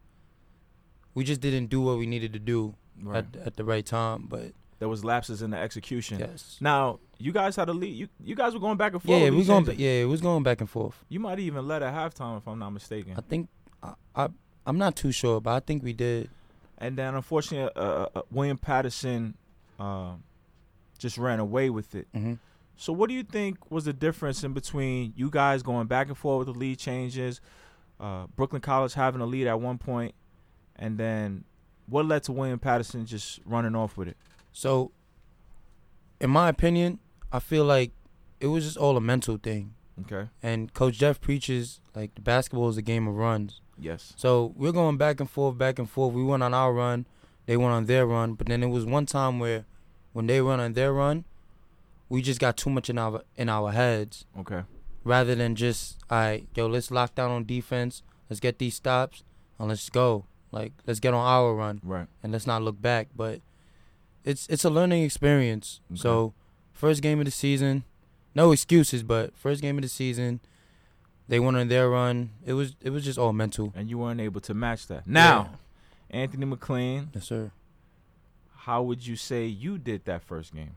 we 1.14 1.24
just 1.24 1.40
didn't 1.40 1.66
do 1.66 1.80
what 1.82 1.98
we 1.98 2.06
needed 2.06 2.32
to 2.32 2.38
do 2.38 2.74
Right. 3.02 3.18
at 3.18 3.46
at 3.48 3.56
the 3.56 3.64
right 3.64 3.84
time. 3.84 4.24
But 4.26 4.52
there 4.78 4.88
was 4.88 5.04
lapses 5.04 5.42
in 5.42 5.50
the 5.50 5.58
execution. 5.58 6.18
yes. 6.18 6.56
Now 6.62 7.00
you 7.18 7.32
guys 7.32 7.54
had 7.56 7.68
a 7.68 7.74
lead. 7.74 7.94
You 7.94 8.08
you 8.24 8.34
guys 8.34 8.54
were 8.54 8.60
going 8.60 8.78
back 8.78 8.94
and 8.94 9.02
forth. 9.02 9.20
Yeah, 9.20 9.28
we 9.28 9.44
going. 9.44 9.66
Yeah, 9.78 10.02
it 10.02 10.08
was 10.08 10.22
going 10.22 10.42
back 10.42 10.60
and 10.62 10.70
forth. 10.70 11.04
You 11.10 11.20
might 11.20 11.38
even 11.38 11.68
led 11.68 11.82
at 11.82 11.92
halftime 11.92 12.38
if 12.38 12.48
I'm 12.48 12.58
not 12.58 12.70
mistaken. 12.70 13.12
I 13.18 13.20
think 13.20 13.48
I, 14.14 14.24
I 14.24 14.28
I'm 14.66 14.78
not 14.78 14.96
too 14.96 15.12
sure, 15.12 15.40
but 15.40 15.50
I 15.52 15.60
think 15.60 15.82
we 15.82 15.92
did. 15.92 16.28
And 16.78 16.96
then 16.96 17.14
unfortunately, 17.14 17.70
uh, 17.76 18.06
uh, 18.14 18.22
William 18.30 18.58
Paterson 18.58 19.34
um, 19.78 20.22
just 20.98 21.16
ran 21.18 21.40
away 21.40 21.70
with 21.70 21.94
it. 21.94 22.08
hmm 22.12 22.34
So 22.76 22.92
what 22.92 23.08
do 23.08 23.14
you 23.14 23.22
think 23.22 23.70
was 23.70 23.84
the 23.84 23.92
difference 23.92 24.44
in 24.44 24.52
between 24.52 25.12
you 25.16 25.30
guys 25.30 25.62
going 25.62 25.86
back 25.86 26.08
and 26.08 26.18
forth 26.18 26.46
with 26.46 26.54
the 26.54 26.58
lead 26.58 26.78
changes, 26.78 27.40
uh, 28.00 28.26
Brooklyn 28.34 28.60
College 28.60 28.94
having 28.94 29.20
a 29.20 29.26
lead 29.26 29.46
at 29.46 29.60
one 29.60 29.78
point, 29.78 30.14
and 30.76 30.98
then 30.98 31.44
what 31.86 32.04
led 32.06 32.24
to 32.24 32.32
William 32.32 32.58
Paterson 32.58 33.06
just 33.06 33.40
running 33.46 33.74
off 33.76 33.96
with 33.96 34.08
it? 34.08 34.16
So, 34.52 34.90
in 36.20 36.30
my 36.30 36.48
opinion, 36.48 36.98
I 37.32 37.38
feel 37.38 37.64
like 37.64 37.92
it 38.40 38.48
was 38.48 38.64
just 38.64 38.76
all 38.76 38.96
a 38.96 39.00
mental 39.00 39.36
thing. 39.36 39.74
Okay. 40.00 40.28
And 40.42 40.74
Coach 40.74 40.98
Jeff 40.98 41.20
preaches 41.20 41.80
like 41.94 42.14
the 42.14 42.20
basketball 42.20 42.68
is 42.68 42.76
a 42.76 42.82
game 42.82 43.06
of 43.08 43.14
runs. 43.14 43.60
Yes. 43.78 44.14
So 44.16 44.52
we're 44.56 44.72
going 44.72 44.96
back 44.96 45.20
and 45.20 45.28
forth, 45.28 45.58
back 45.58 45.78
and 45.78 45.88
forth. 45.88 46.14
We 46.14 46.24
went 46.24 46.42
on 46.42 46.54
our 46.54 46.72
run, 46.72 47.06
they 47.46 47.56
went 47.56 47.72
on 47.72 47.86
their 47.86 48.06
run. 48.06 48.34
But 48.34 48.46
then 48.48 48.62
it 48.62 48.68
was 48.68 48.84
one 48.86 49.06
time 49.06 49.38
where, 49.38 49.64
when 50.12 50.26
they 50.26 50.40
went 50.40 50.60
on 50.62 50.72
their 50.72 50.92
run, 50.92 51.24
we 52.08 52.22
just 52.22 52.40
got 52.40 52.56
too 52.56 52.70
much 52.70 52.88
in 52.88 52.98
our 52.98 53.22
in 53.36 53.48
our 53.48 53.72
heads. 53.72 54.24
Okay. 54.38 54.62
rather 55.04 55.34
than 55.36 55.54
just 55.54 55.98
all 56.10 56.18
right, 56.18 56.48
yo, 56.54 56.66
let's 56.66 56.90
lock 56.90 57.14
down 57.14 57.30
on 57.30 57.44
defense, 57.44 58.02
let's 58.30 58.40
get 58.40 58.58
these 58.58 58.74
stops, 58.74 59.22
and 59.58 59.68
let's 59.68 59.88
go. 59.90 60.24
Like 60.52 60.72
let's 60.86 61.00
get 61.00 61.12
on 61.14 61.24
our 61.26 61.54
run 61.54 61.80
Right. 61.84 62.06
and 62.22 62.32
let's 62.32 62.46
not 62.46 62.62
look 62.62 62.80
back. 62.80 63.08
But 63.14 63.40
it's 64.24 64.46
it's 64.48 64.64
a 64.64 64.70
learning 64.70 65.02
experience. 65.04 65.80
Okay. 65.92 66.00
So 66.00 66.32
first 66.72 67.02
game 67.02 67.18
of 67.18 67.24
the 67.26 67.30
season, 67.30 67.84
no 68.34 68.52
excuses, 68.52 69.02
but 69.02 69.36
first 69.36 69.60
game 69.60 69.76
of 69.78 69.82
the 69.82 69.88
season, 69.88 70.40
they 71.28 71.40
went 71.40 71.56
on 71.56 71.68
their 71.68 71.88
run. 71.90 72.30
It 72.44 72.52
was 72.54 72.76
it 72.80 72.90
was 72.90 73.04
just 73.04 73.18
all 73.18 73.32
mental. 73.32 73.72
And 73.76 73.88
you 73.90 73.98
weren't 73.98 74.20
able 74.20 74.40
to 74.42 74.54
match 74.54 74.86
that. 74.88 75.06
Now, 75.06 75.50
Anthony 76.10 76.46
McLean, 76.46 77.10
Yes, 77.14 77.24
sir. 77.26 77.50
how 78.58 78.82
would 78.82 79.06
you 79.06 79.16
say 79.16 79.46
you 79.46 79.78
did 79.78 80.04
that 80.04 80.22
first 80.22 80.54
game? 80.54 80.72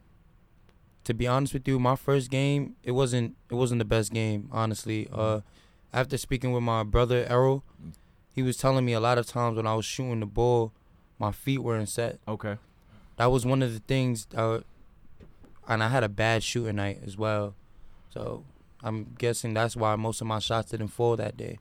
To 1.06 1.14
be 1.14 1.26
honest 1.28 1.54
with 1.54 1.68
you, 1.68 1.80
my 1.80 1.96
first 1.96 2.30
game, 2.30 2.76
it 2.84 2.92
wasn't 2.92 3.36
it 3.50 3.56
wasn't 3.56 3.80
the 3.80 3.86
best 3.86 4.12
game, 4.14 4.50
honestly. 4.52 5.08
Uh 5.12 5.42
after 5.92 6.18
speaking 6.18 6.52
with 6.52 6.62
my 6.62 6.84
brother 6.84 7.26
Errol, 7.28 7.64
he 8.36 8.44
was 8.44 8.58
telling 8.58 8.86
me 8.86 8.94
a 8.94 9.00
lot 9.00 9.18
of 9.18 9.26
times 9.26 9.58
when 9.58 9.66
I 9.66 9.74
was 9.74 9.86
shooting 9.86 10.20
the 10.20 10.28
ball, 10.28 10.72
my 11.18 11.32
feet 11.32 11.60
weren't 11.60 11.90
set. 11.90 12.20
Okay. 12.28 12.58
That 13.18 13.28
was 13.32 13.44
one 13.46 13.64
of 13.64 13.74
the 13.74 13.80
things 13.80 14.28
uh, 14.36 14.60
and 15.68 15.84
I 15.84 15.90
had 15.90 16.04
a 16.04 16.10
bad 16.10 16.44
shooting 16.44 16.76
night 16.76 17.00
as 17.06 17.18
well. 17.18 17.56
So 18.14 18.44
I'm 18.84 19.16
guessing 19.18 19.54
that's 19.54 19.76
why 19.76 19.96
most 19.96 20.22
of 20.22 20.28
my 20.28 20.40
shots 20.40 20.72
didn't 20.72 20.88
fall 20.90 21.16
that 21.18 21.36
day. 21.38 21.60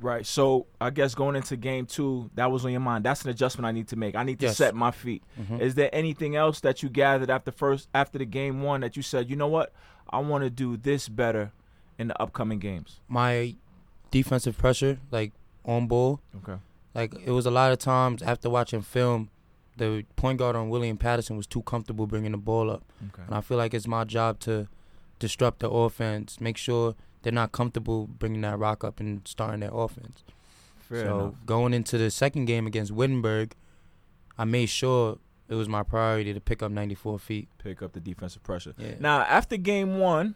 Right. 0.00 0.26
So 0.26 0.66
I 0.80 0.90
guess 0.90 1.14
going 1.14 1.36
into 1.36 1.56
game 1.56 1.86
two, 1.86 2.30
that 2.34 2.50
was 2.50 2.64
on 2.64 2.72
your 2.72 2.80
mind. 2.80 3.04
That's 3.04 3.22
an 3.22 3.30
adjustment 3.30 3.66
I 3.66 3.72
need 3.72 3.88
to 3.88 3.96
make. 3.96 4.14
I 4.16 4.22
need 4.24 4.40
to 4.40 4.46
Yes. 4.46 4.56
set 4.56 4.74
my 4.74 4.90
feet. 4.90 5.22
Mhm. 5.40 5.60
Is 5.60 5.74
there 5.76 5.88
anything 5.94 6.34
else 6.36 6.60
that 6.60 6.82
you 6.82 6.88
gathered 6.88 7.30
after 7.30 7.50
first 7.52 7.88
after 7.94 8.18
the 8.18 8.24
game 8.24 8.62
one 8.62 8.80
that 8.80 8.96
you 8.96 9.02
said, 9.02 9.30
you 9.30 9.36
know 9.36 9.46
what, 9.46 9.72
I 10.10 10.18
want 10.18 10.42
to 10.44 10.50
do 10.50 10.76
this 10.76 11.08
better 11.08 11.52
in 11.98 12.08
the 12.08 12.20
upcoming 12.20 12.58
games? 12.58 13.00
My 13.08 13.54
defensive 14.10 14.58
pressure, 14.58 14.98
like 15.10 15.32
on 15.64 15.86
ball, 15.86 16.20
Okay. 16.38 16.60
like 16.94 17.14
it 17.24 17.30
was 17.30 17.46
a 17.46 17.50
lot 17.50 17.70
of 17.72 17.78
times 17.78 18.20
after 18.22 18.50
watching 18.50 18.82
film, 18.82 19.30
the 19.76 20.04
point 20.16 20.38
guard 20.38 20.56
on 20.56 20.70
William 20.70 20.96
Paterson 20.96 21.36
was 21.36 21.46
too 21.46 21.62
comfortable 21.62 22.06
bringing 22.06 22.32
the 22.32 22.38
ball 22.38 22.70
up. 22.70 22.82
Okay. 23.12 23.22
And 23.26 23.34
I 23.34 23.40
feel 23.40 23.58
like 23.58 23.74
it's 23.74 23.86
my 23.88 24.04
job 24.04 24.38
to 24.40 24.66
disrupt 25.26 25.60
the 25.60 25.70
offense, 25.70 26.40
make 26.40 26.56
sure 26.56 26.94
they're 27.22 27.32
not 27.32 27.52
comfortable 27.52 28.06
bringing 28.06 28.42
that 28.42 28.58
rock 28.58 28.84
up 28.84 29.00
and 29.00 29.20
starting 29.26 29.60
their 29.60 29.70
offense. 29.72 30.22
Fair 30.78 31.04
so 31.04 31.20
enough. 31.20 31.34
going 31.46 31.72
into 31.72 31.96
the 31.96 32.10
second 32.10 32.44
game 32.44 32.66
against 32.66 32.92
Wittenberg, 32.92 33.54
I 34.36 34.44
made 34.44 34.66
sure 34.66 35.18
it 35.48 35.54
was 35.54 35.68
my 35.68 35.82
priority 35.82 36.34
to 36.34 36.40
pick 36.40 36.62
up 36.62 36.70
94 36.70 37.18
feet. 37.18 37.48
Pick 37.58 37.80
up 37.82 37.92
the 37.92 38.00
defensive 38.00 38.42
pressure. 38.42 38.74
Yeah. 38.76 38.94
Now, 39.00 39.20
after 39.22 39.56
game 39.56 39.98
one, 39.98 40.34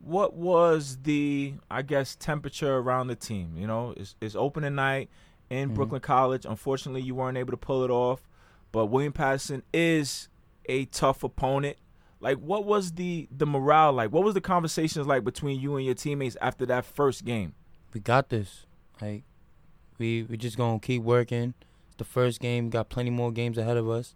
what 0.00 0.34
was 0.34 0.98
the, 1.04 1.54
I 1.70 1.82
guess, 1.82 2.14
temperature 2.14 2.76
around 2.76 3.06
the 3.08 3.16
team? 3.16 3.54
You 3.56 3.66
know, 3.66 3.94
it's, 3.96 4.14
it's 4.20 4.34
opening 4.36 4.74
night 4.74 5.08
in 5.48 5.70
Mhm. 5.70 5.74
Brooklyn 5.74 6.00
College. 6.02 6.44
Unfortunately, 6.44 7.00
you 7.02 7.14
weren't 7.14 7.38
able 7.38 7.52
to 7.52 7.56
pull 7.56 7.84
it 7.84 7.90
off, 7.90 8.28
but 8.72 8.86
William 8.86 9.12
Paterson 9.12 9.62
is 9.72 10.28
a 10.66 10.84
tough 10.86 11.22
opponent. 11.24 11.76
Like, 12.24 12.38
what 12.38 12.64
was 12.64 12.92
the 12.92 13.28
the 13.30 13.46
morale 13.46 13.92
like? 13.92 14.10
What 14.10 14.24
was 14.24 14.32
the 14.34 14.40
conversations 14.40 15.06
like 15.06 15.22
between 15.24 15.60
you 15.60 15.76
and 15.76 15.84
your 15.84 15.94
teammates 15.94 16.36
after 16.40 16.64
that 16.66 16.84
first 16.84 17.24
game? 17.24 17.54
we 17.92 18.00
got 18.00 18.28
this. 18.30 18.66
Like 19.00 19.22
we 19.98 20.22
we 20.24 20.36
just 20.36 20.56
gonna 20.56 20.80
keep 20.80 21.02
working. 21.02 21.54
It's 21.86 21.96
the 21.96 22.04
first 22.04 22.40
game, 22.40 22.70
got 22.70 22.88
plenty 22.88 23.10
more 23.10 23.30
games 23.30 23.56
ahead 23.58 23.76
of 23.76 23.88
us, 23.88 24.14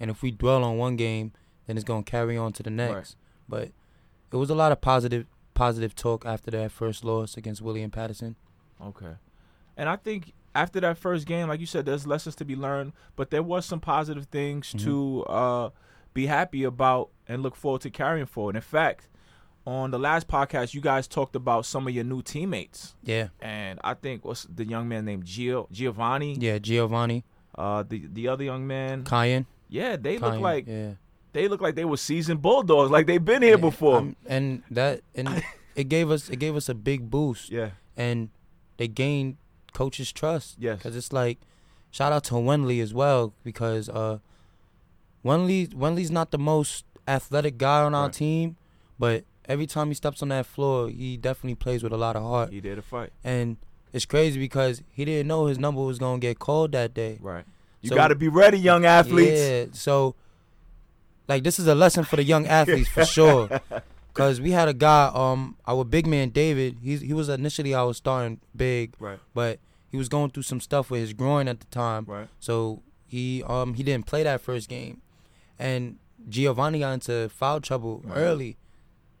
and 0.00 0.10
if 0.10 0.22
we 0.22 0.30
dwell 0.30 0.62
on 0.64 0.78
one 0.78 0.96
game, 0.96 1.32
then 1.66 1.76
it's 1.76 1.84
gonna 1.84 2.02
carry 2.04 2.38
on 2.38 2.52
to 2.54 2.62
the 2.62 2.70
next. 2.70 3.16
Right. 3.48 3.72
But 4.30 4.32
it 4.32 4.36
was 4.36 4.50
a 4.50 4.54
lot 4.54 4.70
of 4.72 4.80
positive 4.80 5.26
positive 5.54 5.94
talk 5.96 6.24
after 6.24 6.50
that 6.52 6.70
first 6.70 7.04
loss 7.04 7.36
against 7.36 7.60
William 7.60 7.90
Paterson. 7.90 8.36
Okay. 8.80 9.14
And 9.76 9.88
I 9.88 9.96
think 9.96 10.32
after 10.54 10.80
that 10.80 10.96
first 10.96 11.26
game, 11.26 11.48
like 11.48 11.60
you 11.60 11.66
said, 11.66 11.84
there's 11.86 12.06
lessons 12.06 12.36
to 12.36 12.44
be 12.44 12.54
learned, 12.54 12.92
but 13.16 13.30
there 13.30 13.42
was 13.42 13.66
some 13.66 13.80
positive 13.80 14.26
things 14.26 14.72
Mhm. 14.72 14.84
to 14.84 15.22
uh, 15.24 15.70
be 16.14 16.26
happy 16.26 16.62
about 16.64 17.10
and 17.28 17.42
look 17.42 17.54
forward 17.54 17.82
to 17.82 17.90
carrying 17.90 18.26
forward. 18.26 18.56
In 18.56 18.62
fact, 18.62 19.08
on 19.66 19.90
the 19.90 19.98
last 19.98 20.26
podcast, 20.28 20.72
you 20.74 20.80
guys 20.80 21.06
talked 21.06 21.36
about 21.36 21.66
some 21.66 21.86
of 21.86 21.94
your 21.94 22.04
new 22.04 22.22
teammates, 22.22 22.94
Yeah, 23.02 23.28
and 23.40 23.78
I 23.84 23.94
think 23.94 24.24
what's 24.24 24.44
the 24.44 24.64
young 24.64 24.88
man 24.88 25.04
named 25.04 25.24
Gio 25.24 25.70
Giovanni, 25.70 26.36
yeah, 26.38 26.58
Giovanni, 26.58 27.24
uh, 27.56 27.84
the 27.86 28.06
the 28.12 28.28
other 28.28 28.44
young 28.44 28.66
man, 28.66 29.04
Kyan, 29.04 29.44
yeah, 29.68 29.96
they 29.96 30.16
look 30.18 30.40
like 30.40 30.66
yeah. 30.66 30.92
they 31.34 31.48
look 31.48 31.60
like 31.60 31.74
they 31.74 31.84
were 31.84 31.98
seasoned 31.98 32.40
bulldogs, 32.40 32.90
like 32.90 33.06
they've 33.06 33.24
been 33.24 33.42
here 33.42 33.56
Yeah, 33.56 33.60
before. 33.70 33.98
um, 33.98 34.16
and 34.26 34.62
that 34.70 35.02
and 35.14 35.42
it 35.76 35.88
gave 35.90 36.10
us 36.10 36.30
it 36.30 36.38
gave 36.38 36.56
us 36.56 36.68
a 36.70 36.74
big 36.74 37.10
boost, 37.10 37.50
yeah, 37.50 37.70
and 37.96 38.30
they 38.78 38.88
gained 38.88 39.36
coaches' 39.74 40.12
trust. 40.12 40.56
yes, 40.58 40.80
Cause 40.82 40.96
it's 40.96 41.12
like, 41.12 41.38
shout 41.90 42.10
out 42.12 42.24
to 42.24 42.34
Wenley 42.34 42.80
as 42.82 42.94
well 42.94 43.34
because 43.44 43.88
uh, 43.90 44.18
Wenley 45.24 45.68
Wenley's 45.74 46.10
not 46.10 46.30
the 46.30 46.38
most 46.38 46.84
athletic 47.08 47.58
guy 47.58 47.82
on 47.82 47.94
our 47.94 48.04
Right. 48.04 48.12
team, 48.12 48.56
but 48.98 49.24
every 49.46 49.66
time 49.66 49.88
he 49.88 49.94
steps 49.94 50.22
on 50.22 50.28
that 50.28 50.46
floor, 50.46 50.88
he 50.88 51.16
definitely 51.16 51.54
plays 51.54 51.82
with 51.82 51.92
a 51.92 51.96
lot 51.96 52.16
of 52.16 52.22
heart. 52.22 52.52
he 52.52 52.60
did 52.60 52.78
a 52.78 52.82
fight, 52.82 53.12
And 53.24 53.56
it's 53.92 54.04
crazy 54.04 54.38
because 54.38 54.82
he 54.92 55.04
didn't 55.04 55.26
know 55.28 55.46
his 55.46 55.58
number 55.58 55.80
was 55.82 55.98
gonna 55.98 56.18
get 56.18 56.38
called 56.38 56.72
that 56.72 56.92
day. 56.94 57.18
right. 57.22 57.44
You 57.80 57.90
So- 57.90 57.94
got 57.94 58.08
to 58.08 58.16
be 58.16 58.26
ready, 58.28 58.58
young 58.58 58.84
athletes. 58.84 59.40
Yeah, 59.40 59.64
so 59.72 60.14
like 61.28 61.44
this 61.44 61.58
is 61.58 61.66
a 61.66 61.74
lesson 61.74 62.04
for 62.04 62.16
the 62.16 62.24
young 62.24 62.46
athletes 62.46 62.88
for 62.88 63.04
sure. 63.04 63.48
Cause 64.14 64.40
we 64.40 64.50
had 64.50 64.66
a 64.66 64.74
guy, 64.74 65.10
um, 65.14 65.56
our 65.66 65.84
big 65.84 66.04
man 66.06 66.30
David. 66.30 66.78
He's 66.82 67.00
he 67.02 67.12
was 67.12 67.28
initially 67.28 67.72
our 67.74 67.94
starting 67.94 68.40
big, 68.56 68.94
Right, 68.98 69.20
but 69.32 69.60
he 69.90 69.96
was 69.96 70.08
going 70.08 70.30
through 70.30 70.42
some 70.42 70.60
stuff 70.60 70.90
with 70.90 71.00
his 71.02 71.12
groin 71.12 71.46
at 71.46 71.60
the 71.60 71.66
time. 71.66 72.04
right. 72.08 72.28
So 72.40 72.82
he 73.06 73.44
um 73.44 73.74
he 73.74 73.82
didn't 73.84 74.06
play 74.06 74.24
that 74.24 74.40
first 74.40 74.68
game, 74.68 75.00
and 75.58 75.98
Giovanni 76.28 76.80
got 76.80 76.92
into 76.92 77.28
foul 77.28 77.60
trouble 77.60 78.02
Right. 78.04 78.16
early. 78.16 78.56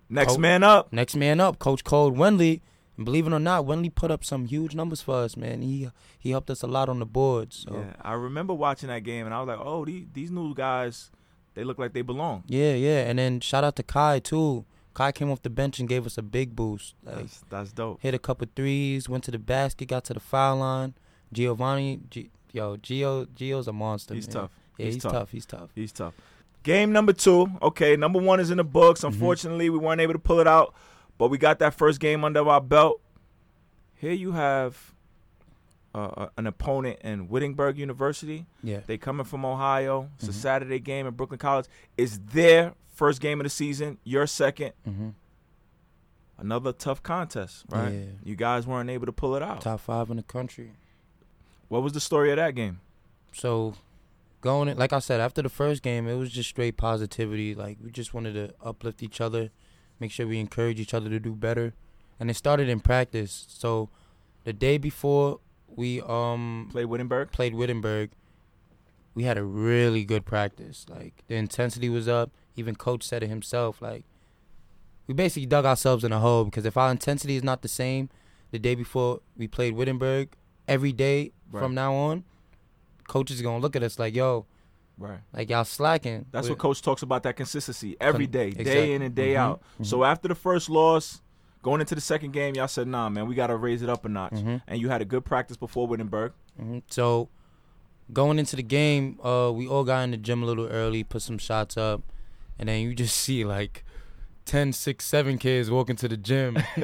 Next 0.08 0.32
Coach- 0.32 0.38
man 0.40 0.62
up. 0.62 0.92
Next 0.92 1.14
man 1.16 1.40
up, 1.40 1.58
Coach 1.58 1.84
Cole 1.84 2.12
Wenley. 2.12 2.60
And 2.96 3.04
believe 3.04 3.26
it 3.26 3.32
or 3.32 3.38
not, 3.38 3.64
Wenley 3.64 3.94
put 3.94 4.10
up 4.10 4.24
some 4.24 4.46
huge 4.46 4.74
numbers 4.74 5.00
for 5.02 5.16
us, 5.16 5.36
man. 5.36 5.62
He 5.62 5.88
he 6.18 6.30
helped 6.30 6.50
us 6.50 6.62
a 6.62 6.66
lot 6.66 6.88
on 6.88 6.98
the 6.98 7.06
board. 7.06 7.52
So 7.52 7.72
Yeah, 7.74 7.92
I 8.02 8.14
remember 8.14 8.54
watching 8.54 8.88
that 8.88 9.04
game, 9.04 9.24
and 9.26 9.34
I 9.34 9.40
was 9.40 9.46
like, 9.48 9.60
"Oh, 9.62 9.84
these 9.84 10.06
these 10.12 10.30
new 10.32 10.52
guys, 10.54 11.10
they 11.54 11.62
look 11.62 11.78
like 11.78 11.92
they 11.92 12.02
belong." 12.02 12.42
yeah, 12.46 12.74
yeah. 12.74 13.08
And 13.08 13.18
then 13.18 13.40
shout 13.40 13.62
out 13.64 13.76
to 13.76 13.82
Kai 13.84 14.18
too. 14.18 14.64
Kai 14.94 15.12
came 15.12 15.30
off 15.30 15.42
the 15.42 15.50
bench 15.50 15.78
and 15.78 15.88
gave 15.88 16.06
us 16.06 16.18
a 16.18 16.22
big 16.22 16.56
boost. 16.56 16.94
Like 17.04 17.16
That's 17.18 17.44
that's 17.48 17.72
dope. 17.72 18.00
hit 18.00 18.14
a 18.14 18.18
couple 18.18 18.48
threes, 18.56 19.08
went 19.08 19.22
to 19.24 19.30
the 19.30 19.38
basket, 19.38 19.86
got 19.88 20.02
to 20.06 20.14
the 20.14 20.20
foul 20.20 20.56
line. 20.56 20.94
Giovanni, 21.32 22.00
G, 22.10 22.30
yo, 22.52 22.76
Gio, 22.78 23.26
Gio's 23.26 23.68
a 23.68 23.72
monster. 23.72 24.14
He's 24.14 24.26
man. 24.26 24.34
tough. 24.34 24.50
Yeah, 24.76 24.86
He's 24.86 24.94
he's, 24.94 25.02
tough. 25.04 25.12
tough. 25.12 25.30
He's 25.30 25.46
tough. 25.46 25.70
He's 25.74 25.92
tough. 25.92 26.14
Game 26.62 26.92
number 26.92 27.12
two. 27.12 27.48
Okay, 27.62 27.96
number 27.96 28.18
one 28.18 28.40
is 28.40 28.50
in 28.50 28.56
the 28.58 28.64
books. 28.64 29.00
Mhm. 29.02 29.08
Unfortunately, 29.08 29.70
we 29.70 29.78
weren't 29.78 30.00
able 30.00 30.12
to 30.12 30.18
pull 30.18 30.40
it 30.40 30.46
out, 30.46 30.74
but 31.16 31.28
we 31.28 31.38
got 31.38 31.58
that 31.60 31.74
first 31.74 32.00
game 32.00 32.24
under 32.24 32.46
our 32.48 32.60
belt. 32.60 33.00
Here 33.94 34.12
you 34.12 34.32
have 34.32 34.94
uh, 35.94 35.98
uh, 36.16 36.28
an 36.36 36.46
opponent 36.46 36.98
in 37.02 37.28
Wittenberg 37.28 37.78
University. 37.78 38.44
Yeah. 38.62 38.80
They 38.86 38.98
coming 38.98 39.24
from 39.24 39.44
Ohio. 39.44 40.10
It's 40.16 40.28
a 40.28 40.32
Mhm. 40.32 40.34
Saturday 40.34 40.78
game 40.78 41.06
at 41.06 41.16
Brooklyn 41.16 41.38
College. 41.38 41.66
It's 41.96 42.18
their 42.32 42.74
first 42.88 43.20
game 43.22 43.40
of 43.40 43.44
the 43.44 43.50
season. 43.50 43.98
Your 44.04 44.26
second. 44.26 44.72
hmm 44.84 45.08
Another 46.36 46.72
tough 46.72 47.02
contest, 47.02 47.64
right? 47.70 47.88
Yeah. 47.92 48.04
You 48.22 48.36
guys 48.36 48.64
weren't 48.66 48.90
able 48.90 49.06
to 49.06 49.12
pull 49.12 49.34
it 49.34 49.42
out. 49.42 49.62
Top 49.62 49.80
five 49.80 50.08
in 50.10 50.18
the 50.18 50.22
country. 50.22 50.72
What 51.68 51.82
was 51.82 51.94
the 51.94 52.00
story 52.00 52.30
of 52.30 52.36
that 52.36 52.54
game? 52.54 52.80
So 53.32 53.74
going 54.40 54.68
in, 54.68 54.76
like 54.78 54.92
I 54.92 54.98
said, 55.00 55.20
after 55.20 55.42
the 55.42 55.48
first 55.48 55.82
game, 55.82 56.06
it 56.08 56.14
was 56.16 56.30
just 56.30 56.48
straight 56.48 56.76
positivity. 56.76 57.54
Like 57.54 57.78
we 57.82 57.90
just 57.90 58.14
wanted 58.14 58.34
to 58.34 58.54
uplift 58.64 59.02
each 59.02 59.20
other, 59.20 59.50
make 60.00 60.10
sure 60.12 60.26
we 60.26 60.38
encourage 60.38 60.78
each 60.80 60.94
other 60.94 61.08
to 61.10 61.18
do 61.20 61.34
better. 61.34 61.74
And 62.20 62.30
it 62.30 62.34
started 62.34 62.68
in 62.68 62.80
practice. 62.80 63.46
So 63.48 63.90
the 64.44 64.52
day 64.52 64.78
before 64.78 65.40
we 65.68 66.00
um 66.02 66.68
Play 66.72 66.84
Wittenberg. 66.84 67.30
played 67.30 67.54
Wittenberg, 67.54 68.10
we 69.14 69.24
had 69.24 69.38
a 69.38 69.44
really 69.44 70.04
good 70.04 70.24
practice. 70.24 70.86
Like 70.88 71.24
the 71.28 71.34
intensity 71.36 71.88
was 71.88 72.08
up. 72.08 72.30
Even 72.56 72.74
coach 72.74 73.02
said 73.04 73.22
it 73.22 73.28
himself. 73.28 73.80
Like 73.82 74.04
we 75.06 75.14
basically 75.14 75.46
dug 75.46 75.64
ourselves 75.64 76.04
in 76.04 76.12
a 76.12 76.18
hole 76.20 76.44
because 76.44 76.64
if 76.66 76.76
our 76.76 76.90
intensity 76.90 77.36
is 77.36 77.42
not 77.44 77.62
the 77.62 77.68
same 77.68 78.10
the 78.50 78.58
day 78.58 78.74
before 78.74 79.20
we 79.36 79.46
played 79.46 79.74
Wittenberg, 79.74 80.30
every 80.66 80.92
day 80.92 81.32
Right. 81.50 81.60
from 81.62 81.74
now 81.74 81.94
on, 81.94 82.24
coach 83.08 83.30
is 83.32 83.42
gonna 83.42 83.58
look 83.58 83.74
at 83.74 83.82
us 83.82 83.98
like, 83.98 84.14
yo, 84.14 84.46
Right. 84.96 85.18
like 85.32 85.50
y'all 85.50 85.64
slacking. 85.64 86.26
That's 86.30 86.48
what 86.48 86.58
coach 86.58 86.80
talks 86.82 87.02
about 87.02 87.22
that 87.24 87.34
consistency 87.36 87.96
every 88.00 88.26
day, 88.28 88.52
Con- 88.52 88.64
day, 88.64 88.92
in 88.94 89.02
and 89.02 89.14
day 89.14 89.34
Mhm, 89.34 89.38
out. 89.40 89.62
mhm. 89.80 89.86
So 89.86 90.04
after 90.04 90.28
the 90.28 90.34
first 90.36 90.68
loss, 90.70 91.20
going 91.62 91.80
into 91.80 91.94
the 91.96 92.00
second 92.00 92.32
game, 92.32 92.54
y'all 92.54 92.68
said, 92.68 92.86
"Nah, 92.88 93.08
man, 93.08 93.26
we 93.26 93.34
got 93.34 93.48
to 93.48 93.56
raise 93.56 93.82
it 93.82 93.88
up 93.88 94.04
a 94.04 94.08
notch." 94.08 94.32
Mhm, 94.34 94.62
And 94.68 94.80
you 94.80 94.88
had 94.88 95.02
a 95.02 95.04
good 95.04 95.24
practice 95.24 95.56
before 95.56 95.86
Wittenberg. 95.88 96.32
mhm. 96.60 96.82
So 96.90 97.28
going 98.12 98.38
into 98.38 98.56
the 98.56 98.62
game, 98.62 99.18
uh, 99.22 99.50
we 99.54 99.66
all 99.68 99.84
got 99.84 100.00
in 100.02 100.10
the 100.12 100.16
gym 100.16 100.42
a 100.42 100.46
little 100.46 100.66
early, 100.66 101.02
put 101.04 101.22
some 101.22 101.38
shots 101.38 101.76
up, 101.76 102.02
and 102.58 102.68
then 102.68 102.82
you 102.82 102.94
just 102.94 103.16
see 103.24 103.44
like 103.44 103.84
10, 104.46 104.72
6, 104.72 105.04
7 105.04 105.38
kids 105.38 105.70
walking 105.70 105.94
to 105.96 106.08
the 106.08 106.16
gym. 106.16 106.56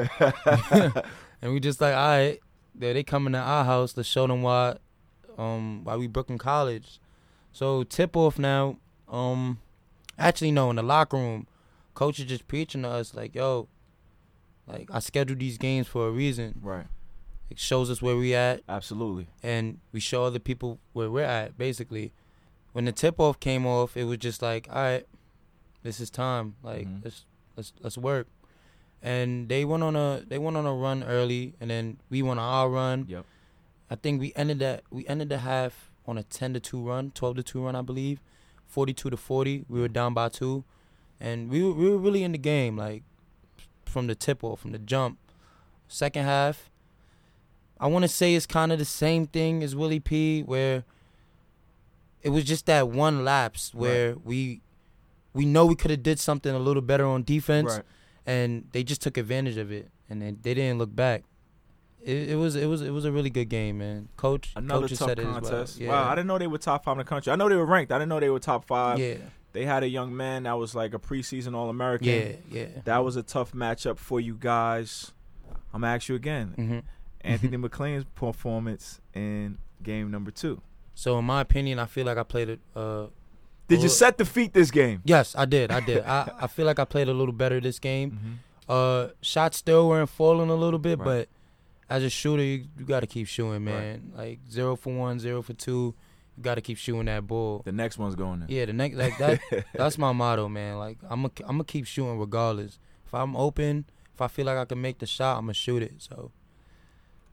and 1.42 1.52
we 1.52 1.60
just 1.60 1.80
like, 1.80 1.94
all 1.94 2.08
right, 2.08 2.38
they 2.74 2.92
they 2.92 3.02
coming 3.02 3.32
to 3.32 3.38
our 3.38 3.64
house. 3.64 3.96
Let's 3.96 4.08
show 4.08 4.26
them 4.26 4.42
why, 4.42 4.76
um, 5.38 5.84
why 5.84 5.96
we 5.96 6.06
Brooklyn 6.06 6.38
College. 6.38 7.00
So 7.52 7.82
tip 7.84 8.16
off 8.16 8.38
now. 8.38 8.78
Um, 9.08 9.58
actually 10.18 10.50
no, 10.52 10.70
in 10.70 10.76
the 10.76 10.82
locker 10.82 11.16
room, 11.16 11.46
coach 11.94 12.18
is 12.18 12.26
just 12.26 12.48
preaching 12.48 12.82
to 12.82 12.88
us 12.88 13.14
like, 13.14 13.34
yo, 13.34 13.68
like 14.66 14.88
I 14.92 14.98
scheduled 14.98 15.38
these 15.40 15.58
games 15.58 15.86
for 15.86 16.08
a 16.08 16.10
reason. 16.10 16.58
Right. 16.62 16.86
It 17.50 17.58
shows 17.58 17.90
us 17.90 18.00
where 18.00 18.16
we 18.16 18.34
at, 18.34 18.62
Absolutely. 18.68 19.28
and 19.42 19.78
we 19.92 20.00
show 20.00 20.24
other 20.24 20.38
people 20.38 20.80
where 20.94 21.10
we're 21.10 21.22
at. 21.24 21.56
Basically, 21.58 22.12
when 22.72 22.86
the 22.86 22.92
tip 22.92 23.20
off 23.20 23.38
came 23.38 23.66
off, 23.66 23.96
it 23.96 24.04
was 24.04 24.18
just 24.18 24.40
like, 24.42 24.66
all 24.70 24.76
right, 24.82 25.06
this 25.82 26.00
is 26.00 26.10
time. 26.10 26.56
Like 26.62 26.86
Mhm. 26.88 27.04
let's 27.04 27.24
let's 27.56 27.72
let's 27.80 27.98
work. 27.98 28.26
And 29.02 29.50
they 29.50 29.64
went 29.66 29.82
on 29.82 29.94
a 29.94 30.22
they 30.26 30.38
went 30.38 30.56
on 30.56 30.64
a 30.66 30.72
run 30.74 31.04
early, 31.04 31.54
and 31.60 31.70
then 31.70 31.98
we 32.08 32.22
went 32.22 32.40
on 32.40 32.46
our 32.52 32.70
run. 32.70 33.04
Yep. 33.06 33.26
I 33.94 33.96
think 33.96 34.20
we 34.20 34.32
ended 34.34 34.58
that 34.58 34.82
we 34.90 35.06
ended 35.06 35.28
the 35.28 35.38
half 35.38 35.92
on 36.04 36.18
a 36.18 36.24
ten 36.24 36.52
to 36.54 36.58
two 36.58 36.82
run, 36.84 37.12
twelve 37.12 37.36
to 37.36 37.44
two 37.44 37.64
run, 37.64 37.76
I 37.76 37.82
believe, 37.82 38.20
forty 38.66 38.92
two 38.92 39.08
to 39.08 39.16
forty. 39.16 39.64
We 39.68 39.80
were 39.80 39.86
down 39.86 40.14
by 40.14 40.30
two, 40.30 40.64
and 41.20 41.48
we 41.48 41.62
were, 41.62 41.72
we 41.72 41.88
were 41.90 41.96
really 41.98 42.24
in 42.24 42.32
the 42.32 42.38
game, 42.38 42.76
like 42.76 43.04
from 43.86 44.08
the 44.08 44.16
tip 44.16 44.42
off, 44.42 44.58
from 44.58 44.72
the 44.72 44.80
jump. 44.80 45.18
Second 45.86 46.24
half, 46.24 46.70
I 47.78 47.86
want 47.86 48.02
to 48.02 48.08
say 48.08 48.34
it's 48.34 48.46
kind 48.46 48.72
of 48.72 48.80
the 48.80 48.84
same 48.84 49.28
thing 49.28 49.62
as 49.62 49.76
Willie 49.76 50.00
P, 50.00 50.42
where 50.42 50.82
it 52.20 52.30
was 52.30 52.42
just 52.42 52.66
that 52.66 52.88
one 52.88 53.24
lapse 53.24 53.72
where 53.72 54.16
we 54.16 54.60
we 55.34 55.44
know 55.44 55.66
we 55.66 55.76
could 55.76 55.92
have 55.92 56.02
did 56.02 56.18
something 56.18 56.52
a 56.52 56.58
little 56.58 56.82
better 56.82 57.06
on 57.06 57.22
defense, 57.22 57.74
Right. 57.74 57.82
and 58.26 58.66
they 58.72 58.82
just 58.82 59.02
took 59.02 59.16
advantage 59.16 59.56
of 59.56 59.70
it, 59.70 59.88
and 60.10 60.20
they, 60.20 60.32
they 60.32 60.54
didn't 60.54 60.78
look 60.78 60.96
back. 60.96 61.22
It, 62.04 62.30
it 62.30 62.36
was 62.36 62.54
it 62.56 62.66
was 62.66 62.82
it 62.82 62.90
was 62.90 63.04
a 63.04 63.12
really 63.12 63.30
good 63.30 63.48
game, 63.48 63.78
man. 63.78 64.08
Coach, 64.16 64.52
Another 64.56 64.88
coach 64.88 64.98
tough 64.98 65.08
said 65.08 65.18
it 65.18 65.26
as 65.26 65.32
contest. 65.32 65.80
well. 65.80 65.88
Wow, 65.90 66.10
I 66.10 66.14
didn't 66.14 66.26
know 66.28 66.38
they 66.38 66.46
were 66.46 66.58
top 66.58 66.84
five 66.84 66.92
in 66.92 66.98
the 66.98 67.04
country. 67.04 67.32
I 67.32 67.36
know 67.36 67.48
they 67.48 67.56
were 67.56 67.64
ranked. 67.66 67.92
I 67.92 67.96
didn't 67.98 68.10
know 68.10 68.20
they 68.20 68.28
were 68.30 68.38
top 68.40 68.66
five. 68.66 68.98
yeah, 68.98 69.14
They 69.52 69.64
had 69.64 69.82
a 69.82 69.88
young 69.88 70.14
man 70.16 70.42
that 70.42 70.52
was 70.58 70.74
like 70.74 70.92
a 70.94 70.98
preseason 70.98 71.54
All 71.54 71.70
American. 71.70 72.08
yeah, 72.08 72.32
yeah. 72.50 72.66
That 72.84 73.04
was 73.04 73.16
a 73.16 73.22
tough 73.22 73.52
matchup 73.52 73.98
for 73.98 74.20
you 74.20 74.36
guys. 74.38 75.12
I'm 75.72 75.80
gonna 75.80 75.94
ask 75.94 76.08
you 76.08 76.14
again. 76.14 76.48
hmm 76.56 76.78
Anthony 77.22 77.56
McLean's 77.64 78.04
performance 78.14 79.00
in 79.14 79.56
game 79.82 80.10
number 80.10 80.30
two. 80.30 80.60
So 80.94 81.18
in 81.18 81.24
my 81.24 81.40
opinion, 81.40 81.78
I 81.78 81.86
feel 81.86 82.04
like 82.06 82.18
I 82.18 82.22
played 82.22 82.50
it. 82.50 82.60
Uh, 82.76 83.06
Did 83.66 83.82
you 83.82 83.88
set 83.88 84.18
the 84.18 84.24
feet 84.26 84.52
this 84.52 84.70
game? 84.70 85.00
yes, 85.04 85.34
I 85.36 85.46
did. 85.46 85.70
I 85.72 85.80
did. 85.80 86.04
I, 86.06 86.30
I 86.42 86.46
feel 86.48 86.66
like 86.66 86.78
I 86.78 86.84
played 86.84 87.08
a 87.08 87.14
little 87.14 87.32
better 87.32 87.60
this 87.60 87.78
game. 87.78 88.10
Mm-hmm. 88.10 88.32
Uh, 88.68 89.08
shots 89.22 89.56
still 89.56 89.88
weren't 89.88 90.10
falling 90.10 90.50
a 90.50 90.54
little 90.54 90.78
bit, 90.78 90.98
Right. 90.98 91.04
but 91.04 91.28
as 91.90 92.02
a 92.02 92.10
shooter, 92.10 92.42
you, 92.42 92.64
you 92.78 92.84
got 92.84 93.00
to 93.00 93.06
keep 93.06 93.26
shooting, 93.26 93.52
Right. 93.52 93.60
man. 93.64 94.12
Like 94.16 94.40
zero 94.50 94.76
for 94.76 94.94
one, 94.94 95.18
zero 95.18 95.42
for 95.42 95.52
two. 95.52 95.94
You 96.36 96.42
got 96.42 96.56
to 96.56 96.60
keep 96.60 96.78
shooting 96.78 97.04
that 97.06 97.26
ball. 97.26 97.62
The 97.64 97.72
next 97.72 97.96
one's 97.98 98.14
going 98.16 98.42
in. 98.42 98.48
Yeah, 98.48 98.64
the 98.64 98.72
next 98.72 98.96
like 98.96 99.16
that. 99.18 99.40
that's 99.74 99.98
my 99.98 100.12
motto, 100.12 100.48
man. 100.48 100.78
Like 100.78 100.98
I'm 101.04 101.22
gonna 101.22 101.30
I'm 101.40 101.56
gonna 101.56 101.64
keep 101.64 101.86
shooting 101.86 102.18
regardless. 102.18 102.78
If 103.06 103.14
I'm 103.14 103.36
open, 103.36 103.84
if 104.14 104.20
I 104.20 104.28
feel 104.28 104.46
like 104.46 104.56
I 104.58 104.64
can 104.64 104.80
make 104.80 104.98
the 104.98 105.06
shot, 105.06 105.36
I'm 105.36 105.44
gonna 105.44 105.54
shoot 105.54 105.82
it. 105.82 105.92
So 105.98 106.32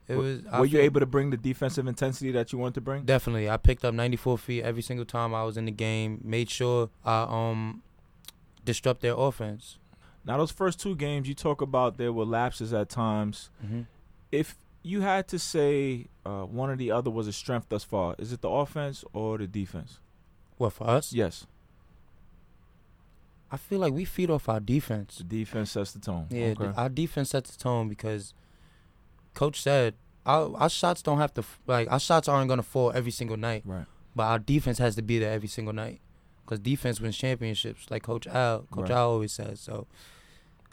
It 0.07 0.15
was. 0.17 0.41
I 0.51 0.59
Were 0.59 0.65
you 0.65 0.73
feel- 0.77 0.81
able 0.81 0.99
to 0.99 1.05
bring 1.07 1.29
the 1.31 1.37
defensive 1.37 1.87
intensity 1.87 2.31
that 2.31 2.51
you 2.51 2.59
wanted 2.59 2.75
to 2.75 2.81
bring? 2.81 3.03
Definitely, 3.03 3.49
I 3.49 3.57
picked 3.57 3.83
up 3.85 3.93
94 3.95 4.37
feet 4.37 4.63
every 4.63 4.81
single 4.83 5.05
time 5.05 5.33
I 5.33 5.43
was 5.45 5.57
in 5.57 5.65
the 5.65 5.71
game. 5.71 6.19
Made 6.23 6.49
sure 6.49 6.89
I 7.03 7.21
um 7.29 7.81
disrupt 8.65 9.01
their 9.01 9.15
offense. 9.17 9.77
Now, 10.23 10.37
those 10.37 10.51
first 10.51 10.79
two 10.79 10.95
games, 10.95 11.27
you 11.27 11.33
talk 11.33 11.61
about 11.61 11.97
there 11.97 12.13
were 12.13 12.25
lapses 12.25 12.73
at 12.73 12.89
times. 12.89 13.49
hmm 13.65 13.81
If 14.31 14.57
you 14.83 15.01
had 15.01 15.27
to 15.29 15.39
say 15.39 16.07
uh, 16.25 16.43
one 16.43 16.69
or 16.69 16.75
the 16.75 16.91
other 16.91 17.09
was 17.09 17.27
a 17.27 17.33
strength 17.33 17.67
thus 17.69 17.83
far, 17.83 18.15
is 18.17 18.31
it 18.31 18.41
the 18.41 18.49
offense 18.49 19.03
or 19.13 19.37
the 19.37 19.47
defense? 19.47 19.99
What 20.57 20.73
for 20.73 20.87
us? 20.87 21.11
Yes, 21.13 21.45
I 23.51 23.57
feel 23.57 23.79
like 23.79 23.93
we 23.93 24.05
feed 24.05 24.29
off 24.29 24.47
our 24.47 24.59
defense. 24.59 25.17
the 25.17 25.23
defense 25.23 25.71
sets 25.71 25.91
the 25.91 25.99
tone. 25.99 26.27
Yeah, 26.29 26.53
okay. 26.57 26.71
our 26.77 26.89
defense 26.89 27.31
sets 27.31 27.55
the 27.55 27.61
tone 27.61 27.89
because 27.89 28.33
coach 29.33 29.61
said 29.61 29.95
our, 30.25 30.55
our 30.55 30.69
shots 30.69 31.01
don't 31.01 31.17
have 31.17 31.33
to 31.33 31.43
like 31.67 31.91
our 31.91 31.99
shots 31.99 32.27
aren't 32.27 32.47
gonna 32.47 32.63
fall 32.63 32.91
every 32.95 33.11
single 33.11 33.37
night, 33.37 33.63
right. 33.65 33.85
but 34.15 34.23
our 34.23 34.39
defense 34.39 34.77
has 34.77 34.95
to 34.95 35.01
be 35.01 35.19
there 35.19 35.33
every 35.33 35.49
single 35.49 35.73
night 35.73 35.99
because 36.45 36.59
defense 36.59 37.01
wins 37.01 37.17
championships, 37.17 37.89
like 37.89 38.03
Coach 38.03 38.27
Al. 38.27 38.67
Coach 38.71 38.89
Right. 38.89 38.91
Al 38.91 39.11
always 39.11 39.33
says. 39.33 39.59
So 39.59 39.87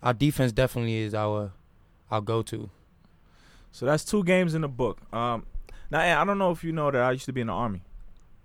our 0.02 0.14
defense 0.14 0.52
definitely 0.52 0.98
is 0.98 1.14
our 1.14 1.52
our 2.10 2.20
go 2.20 2.42
to. 2.42 2.70
So 3.70 3.86
that's 3.86 4.04
two 4.04 4.24
games 4.24 4.54
in 4.54 4.62
the 4.62 4.68
book. 4.68 5.00
Um, 5.12 5.46
now, 5.90 6.20
I 6.20 6.24
don't 6.24 6.38
know 6.38 6.50
if 6.50 6.64
you 6.64 6.72
know 6.72 6.90
that 6.90 7.00
I 7.00 7.12
used 7.12 7.26
to 7.26 7.32
be 7.32 7.40
in 7.40 7.46
the 7.48 7.52
army. 7.52 7.82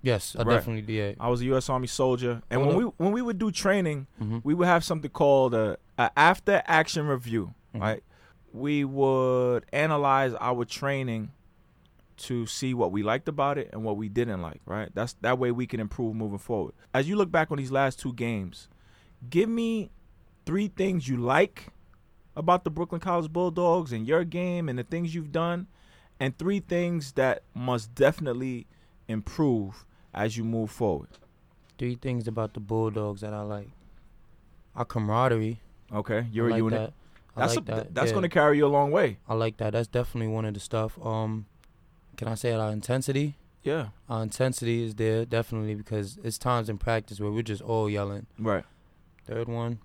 Yes, 0.01 0.36
I 0.38 0.44
Right. 0.44 0.56
definitely 0.56 0.82
did. 0.82 1.15
I 1.20 1.30
was 1.30 1.42
a 1.42 1.46
U.S. 1.46 1.70
Army 1.70 1.88
soldier, 1.88 2.42
and 2.50 2.62
Hold 2.62 2.75
when 2.75 2.86
up. 2.86 2.94
we 2.98 3.06
when 3.06 3.13
we 3.13 3.22
would 3.22 3.38
do 3.39 3.51
training, 3.51 4.08
hmm 4.20 4.39
we 4.44 4.53
would 4.53 4.68
have 4.68 4.84
something 4.84 5.10
called 5.10 5.53
a, 5.53 5.77
a 5.98 6.12
after 6.18 6.62
action 6.65 7.08
review. 7.08 7.53
Mhm. 7.74 7.82
Right, 7.82 8.03
we 8.51 8.84
would 8.84 9.65
analyze 9.72 10.34
our 10.42 10.65
training 10.65 11.32
to 12.15 12.46
see 12.46 12.74
what 12.74 12.92
we 12.92 13.01
liked 13.01 13.27
about 13.27 13.58
it 13.58 13.70
and 13.74 13.84
what 13.84 13.98
we 13.98 14.08
didn't 14.10 14.42
like. 14.42 14.62
Right, 14.65 14.89
that's 14.94 15.13
that 15.22 15.39
way 15.39 15.51
we 15.51 15.65
can 15.68 15.80
improve 15.80 16.15
moving 16.15 16.38
forward. 16.38 16.74
As 16.94 17.08
you 17.08 17.15
look 17.15 17.32
back 17.32 17.50
on 17.50 17.58
these 17.58 17.72
last 17.72 17.98
two 18.00 18.13
games, 18.13 18.68
give 19.30 19.48
me 19.50 19.89
three 20.46 20.68
things 20.68 21.08
you 21.08 21.15
like 21.18 21.68
about 22.36 22.63
the 22.63 22.70
Brooklyn 22.70 23.02
College 23.02 23.32
Bulldogs 23.32 23.92
and 23.92 24.08
your 24.08 24.24
game 24.24 24.70
and 24.70 24.78
the 24.78 24.84
things 24.84 25.13
you've 25.13 25.32
done, 25.32 25.68
and 26.20 26.38
three 26.38 26.60
things 26.60 27.13
that 27.13 27.44
must 27.54 27.94
definitely 27.96 28.68
improve 29.08 29.86
as 30.13 30.38
you 30.38 30.44
move 30.44 30.72
forward. 30.72 31.10
Three 31.78 31.96
things 31.96 32.28
about 32.28 32.54
the 32.54 32.60
Bulldogs 32.60 33.22
that 33.22 33.34
I 33.34 33.42
like. 33.42 33.70
Our 34.75 34.86
camaraderie. 34.86 35.60
Okay, 35.92 36.28
you're 36.32 36.48
I 36.48 36.50
a 36.50 36.52
like 36.52 36.58
unit. 36.58 36.80
That. 36.80 36.94
That's 37.36 37.56
like 37.56 37.63
a, 37.63 37.72
that. 37.72 37.96
that's 37.96 38.08
yeah. 38.08 38.13
going 38.13 38.24
to 38.24 38.30
carry 38.30 38.58
you 38.58 38.66
a 38.66 38.68
long 38.68 38.92
way. 38.92 39.18
I 39.28 39.34
like 39.34 39.58
that. 39.58 39.74
That's 39.74 39.88
definitely 39.88 40.32
one 40.32 40.46
of 40.46 40.54
the 40.54 40.60
stuff. 40.60 40.98
Um, 41.04 41.48
can 42.16 42.28
I 42.28 42.36
say 42.36 42.52
it? 42.52 42.60
Our 42.60 42.72
intensity. 42.72 43.36
Yeah. 43.63 43.88
Our 44.10 44.24
intensity 44.24 44.84
is 44.84 44.96
there 44.96 45.25
definitely 45.25 45.75
because 45.75 46.20
it's 46.24 46.38
times 46.38 46.70
in 46.70 46.78
practice 46.78 47.20
where 47.20 47.32
we're 47.32 47.42
just 47.42 47.62
all 47.62 47.90
yelling. 47.90 48.28
Right. 48.38 48.66
Third 49.25 49.48
one, 49.48 49.80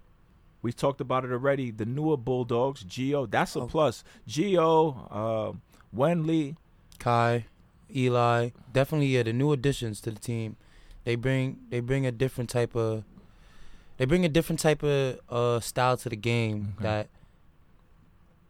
We 0.63 0.73
talked 0.73 1.01
about 1.01 1.25
it 1.25 1.31
already. 1.33 1.71
The 1.71 1.87
newer 1.87 2.17
Bulldogs, 2.17 2.85
Gio, 2.85 3.31
that's 3.31 3.55
a 3.57 3.61
Oh. 3.61 3.67
plus. 3.67 4.03
Gio, 4.29 5.07
uh, 5.11 5.53
Wenley, 5.97 6.57
Kai, 6.99 7.47
Eli, 7.95 8.51
definitely 8.73 9.07
yeah. 9.09 9.23
The 9.23 9.33
new 9.33 9.53
additions 9.53 10.01
to 10.03 10.11
the 10.11 10.19
team, 10.19 10.57
they 11.05 11.15
bring 11.15 11.59
they 11.71 11.81
bring 11.81 12.05
a 12.07 12.13
different 12.13 12.51
type 12.51 12.75
of 12.77 13.05
they 13.99 14.05
bring 14.05 14.25
a 14.25 14.29
different 14.29 14.61
type 14.61 14.83
of 14.83 15.21
uh, 15.29 15.61
style 15.61 15.97
to 15.99 16.09
the 16.09 16.17
game 16.17 16.75
Okay. 16.77 16.85
that, 16.85 17.09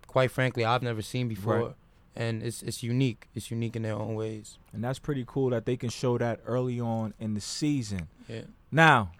quite 0.06 0.30
frankly, 0.30 0.64
I've 0.64 0.82
never 0.82 1.02
seen 1.02 1.28
before, 1.28 1.58
Right. 1.60 1.74
and 2.16 2.42
it's 2.42 2.62
it's 2.62 2.82
unique. 2.82 3.28
It's 3.34 3.50
unique 3.50 3.76
in 3.76 3.82
their 3.82 3.94
own 3.94 4.14
ways. 4.14 4.58
and 4.72 4.82
that's 4.84 4.98
pretty 4.98 5.24
cool 5.26 5.50
that 5.50 5.64
they 5.66 5.76
can 5.76 5.88
show 5.90 6.18
that 6.18 6.40
early 6.46 6.78
on 6.80 7.14
in 7.18 7.34
the 7.34 7.40
season. 7.40 8.08
Yeah. 8.28 8.42
Now, 8.70 9.12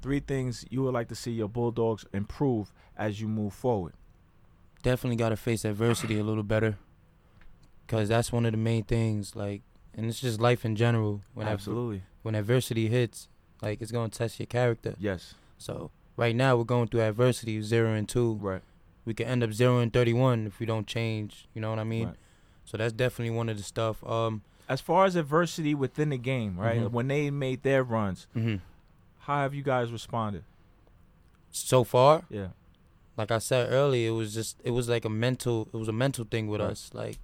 three 0.00 0.20
things 0.20 0.64
you 0.70 0.82
would 0.82 0.94
like 0.94 1.08
to 1.08 1.14
see 1.14 1.32
your 1.32 1.48
Bulldogs 1.48 2.04
improve 2.12 2.72
as 2.96 3.20
you 3.20 3.28
move 3.28 3.52
forward. 3.52 3.92
definitely 4.82 5.16
got 5.16 5.30
to 5.30 5.36
face 5.36 5.64
adversity 5.64 6.18
a 6.18 6.22
little 6.24 6.42
better 6.44 6.78
because 7.86 8.08
that's 8.08 8.32
one 8.32 8.46
of 8.46 8.52
the 8.52 8.58
main 8.58 8.84
things 8.84 9.34
like 9.34 9.62
and 9.94 10.06
it's 10.06 10.20
just 10.20 10.40
life 10.40 10.64
in 10.64 10.76
general 10.76 11.20
when 11.34 11.48
Absolutely. 11.48 12.02
when 12.22 12.34
adversity 12.34 12.88
hits 12.88 13.28
like 13.60 13.80
it's 13.82 13.90
going 13.90 14.10
to 14.10 14.16
test 14.18 14.38
your 14.38 14.46
character 14.46 14.94
Yes. 15.00 15.34
so 15.58 15.90
right 16.16 16.34
now 16.36 16.56
we're 16.56 16.64
going 16.64 16.86
through 16.88 17.00
adversity 17.00 17.60
0 17.60 17.92
and 17.94 18.08
2 18.08 18.34
Right. 18.40 18.62
we 19.04 19.14
could 19.14 19.26
end 19.26 19.42
up 19.42 19.52
0 19.52 19.78
and 19.80 19.92
31 19.92 20.46
if 20.46 20.60
we 20.60 20.66
don't 20.66 20.86
change 20.86 21.48
you 21.54 21.60
know 21.60 21.70
what 21.70 21.78
i 21.80 21.84
mean 21.84 22.06
Right. 22.08 22.16
so 22.64 22.76
that's 22.76 22.92
definitely 22.92 23.34
one 23.36 23.48
of 23.48 23.56
the 23.56 23.64
stuff 23.64 24.02
um 24.06 24.42
As 24.68 24.80
far 24.80 25.06
as 25.06 25.16
adversity 25.16 25.74
within 25.74 26.10
the 26.10 26.18
game, 26.18 26.60
right? 26.60 26.82
Mhm. 26.82 26.90
When 26.92 27.08
they 27.08 27.30
made 27.30 27.62
their 27.62 27.82
runs, 27.82 28.26
mhm. 28.36 28.60
How 29.28 29.42
have 29.42 29.54
you 29.54 29.62
guys 29.62 29.92
responded? 29.92 30.42
so 31.50 31.82
far 31.84 32.24
Yeah. 32.30 32.48
like 33.16 33.30
I 33.30 33.38
said 33.38 33.72
earlier, 33.72 34.08
it 34.10 34.12
was 34.12 34.34
just 34.34 34.60
it 34.64 34.70
was 34.72 34.88
like 34.88 35.04
a 35.04 35.08
mental 35.10 35.68
it 35.72 35.76
was 35.76 35.88
a 35.88 35.92
mental 35.92 36.24
thing 36.24 36.46
with 36.48 36.60
Right. 36.60 36.70
us. 36.70 36.90
Like 36.92 37.18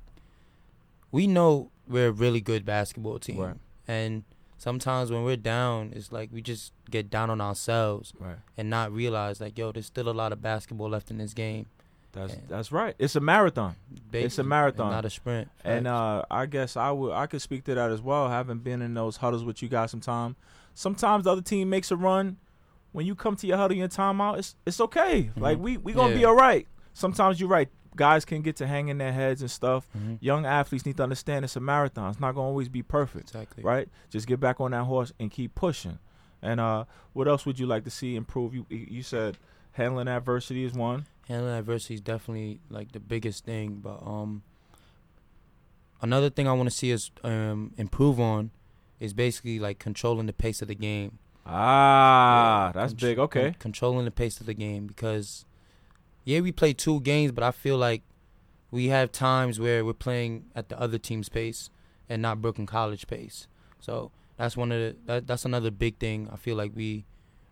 we 1.13 1.27
know 1.27 1.71
we're 1.89 2.09
a 2.09 2.13
really 2.13 2.41
good 2.41 2.65
basketball 2.65 3.19
team. 3.19 3.39
Right. 3.39 3.57
And 3.87 4.25
sometimes 4.59 5.11
when 5.11 5.25
we're 5.25 5.37
down, 5.37 5.93
it's 5.95 6.11
like 6.11 6.31
we 6.33 6.41
just 6.43 6.73
get 6.91 7.11
down 7.11 7.29
on 7.31 7.41
ourselves 7.41 8.13
Right. 8.19 8.37
and 8.57 8.69
not 8.71 8.93
realize 8.93 9.41
like, 9.41 9.59
yo, 9.59 9.73
there's 9.73 9.87
still 9.87 10.09
a 10.09 10.17
lot 10.23 10.33
of 10.33 10.41
basketball 10.43 10.89
left 10.89 11.11
in 11.11 11.19
this 11.19 11.35
game. 11.35 11.67
That's 12.13 12.33
Yeah. 12.33 12.41
that's 12.49 12.73
right. 12.73 12.95
It's 12.99 13.15
a 13.17 13.21
marathon. 13.21 13.77
It's 14.13 14.39
a 14.39 14.43
marathon. 14.45 14.87
and 14.87 14.95
not 14.97 15.05
a 15.05 15.11
sprint. 15.11 15.49
And 15.65 15.87
uh, 15.87 16.23
I 16.31 16.47
guess 16.47 16.77
I 16.77 16.91
would 16.91 17.13
I 17.13 17.27
could 17.27 17.43
speak 17.43 17.65
to 17.65 17.75
that 17.75 17.91
as 17.91 18.01
well. 18.01 18.29
Having 18.31 18.59
been 18.61 18.81
in 18.83 18.95
those 18.95 19.19
huddles 19.19 19.45
with 19.45 19.63
you 19.63 19.69
guys 19.69 19.91
sometime. 19.91 20.35
Sometimes 20.75 21.25
the 21.25 21.31
other 21.33 21.43
team 21.43 21.71
makes 21.71 21.91
a 21.91 21.97
run. 21.97 22.37
When 22.93 23.07
you 23.07 23.15
come 23.15 23.35
to 23.37 23.47
your 23.47 23.57
huddle 23.57 23.73
in 23.75 23.79
your 23.81 23.89
timeout, 23.89 24.39
it's 24.39 24.57
it's 24.67 24.81
okay. 24.81 25.31
Like 25.37 25.59
Mhm. 25.59 25.63
we 25.63 25.77
we 25.79 25.93
gonna 25.93 26.15
be 26.15 26.25
all 26.25 26.35
right. 26.37 26.67
Sometimes 26.93 27.41
you're 27.41 27.49
right. 27.49 27.69
Guys 27.97 28.25
can 28.25 28.43
get 28.43 28.57
to 28.57 28.67
hanging 28.67 28.99
their 28.99 29.13
heads 29.13 29.41
and 29.41 29.51
stuff. 29.51 29.87
Mhm. 29.97 30.19
Young 30.21 30.47
athletes 30.47 30.85
need 30.85 30.97
to 30.97 31.03
understand 31.05 31.45
it's 31.45 31.57
a 31.57 31.61
marathon. 31.61 32.11
It's 32.11 32.21
not 32.21 32.35
gonna 32.35 32.47
always 32.49 32.69
be 32.69 32.83
perfect, 32.83 33.31
exactly. 33.31 33.63
right? 33.63 33.89
Just 34.11 34.27
get 34.27 34.41
back 34.41 34.61
on 34.61 34.73
that 34.73 34.85
horse 34.85 35.13
and 35.21 35.31
keep 35.31 35.55
pushing. 35.55 35.99
And 36.43 36.61
uh, 36.61 36.85
what 37.15 37.27
else 37.29 37.47
would 37.47 37.59
you 37.59 37.67
like 37.67 37.85
to 37.85 37.91
see 37.91 38.17
improve? 38.17 38.55
You 38.55 38.67
you 38.71 39.03
said 39.03 39.39
handling 39.73 40.09
adversity 40.09 40.65
is 40.65 40.73
one. 40.73 41.07
handling 41.29 41.55
adversity 41.57 41.95
is 41.95 42.01
definitely 42.01 42.61
like 42.69 42.93
the 42.93 43.01
biggest 43.01 43.45
thing. 43.45 43.81
But 43.83 44.01
um, 44.07 44.43
another 46.03 46.31
thing 46.31 46.47
I 46.49 46.53
want 46.53 46.69
to 46.69 46.75
see 46.77 46.93
us 46.93 47.11
um 47.23 47.73
improve 47.77 48.21
on 48.21 48.51
is 49.05 49.13
basically 49.15 49.59
like 49.59 49.79
controlling 49.79 50.27
the 50.27 50.33
pace 50.33 50.63
of 50.63 50.69
the 50.69 50.75
game. 50.75 51.19
Ah, 51.47 52.67
Yeah, 52.67 52.73
that's 52.73 52.93
contr- 52.95 53.01
big. 53.01 53.19
Okay. 53.19 53.43
con- 53.53 53.57
controlling 53.59 54.05
the 54.05 54.11
pace 54.11 54.41
of 54.41 54.47
the 54.47 54.55
game 54.55 54.87
because 54.87 55.45
yeah, 56.25 56.41
we 56.41 56.53
play 56.53 56.73
two 56.73 57.01
games, 57.01 57.33
but 57.33 57.45
I 57.45 57.51
feel 57.51 57.77
like 57.77 58.03
we 58.71 58.89
have 58.89 59.13
times 59.13 59.61
where 59.61 59.85
we're 59.85 59.93
playing 59.93 60.47
at 60.55 60.69
the 60.69 60.81
other 60.81 60.99
team's 60.99 61.29
pace 61.29 61.71
and 62.09 62.23
not 62.23 62.41
Brooklyn 62.43 62.67
College 62.67 63.07
pace. 63.07 63.47
So 63.81 64.11
that's 64.37 64.57
one 64.57 64.73
of 64.73 64.79
the 64.81 64.97
that, 65.07 65.27
that's 65.27 65.45
another 65.45 65.71
big 65.71 65.99
thing. 65.99 66.29
I 66.33 66.37
feel 66.37 66.57
like 66.57 66.73
we 66.75 67.05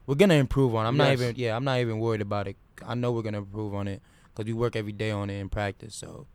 we're 0.07 0.17
gonna 0.17 0.35
improve 0.35 0.75
on. 0.75 0.87
I'm 0.87 0.97
not 0.97 1.12
even 1.12 1.35
yeah, 1.37 1.55
I'm 1.57 1.65
not 1.65 1.79
even 1.79 1.99
worried 1.99 2.23
about 2.23 2.49
it. 2.49 2.57
I 2.87 2.95
know 2.95 3.12
we're 3.12 3.23
gonna 3.23 3.38
improve 3.38 3.75
on 3.75 3.87
it 3.88 4.01
because 4.35 4.47
we 4.47 4.53
work 4.55 4.75
every 4.75 4.93
day 4.93 5.11
on 5.11 5.31
it 5.31 5.38
in 5.38 5.49
practice. 5.49 5.95
So 5.95 6.27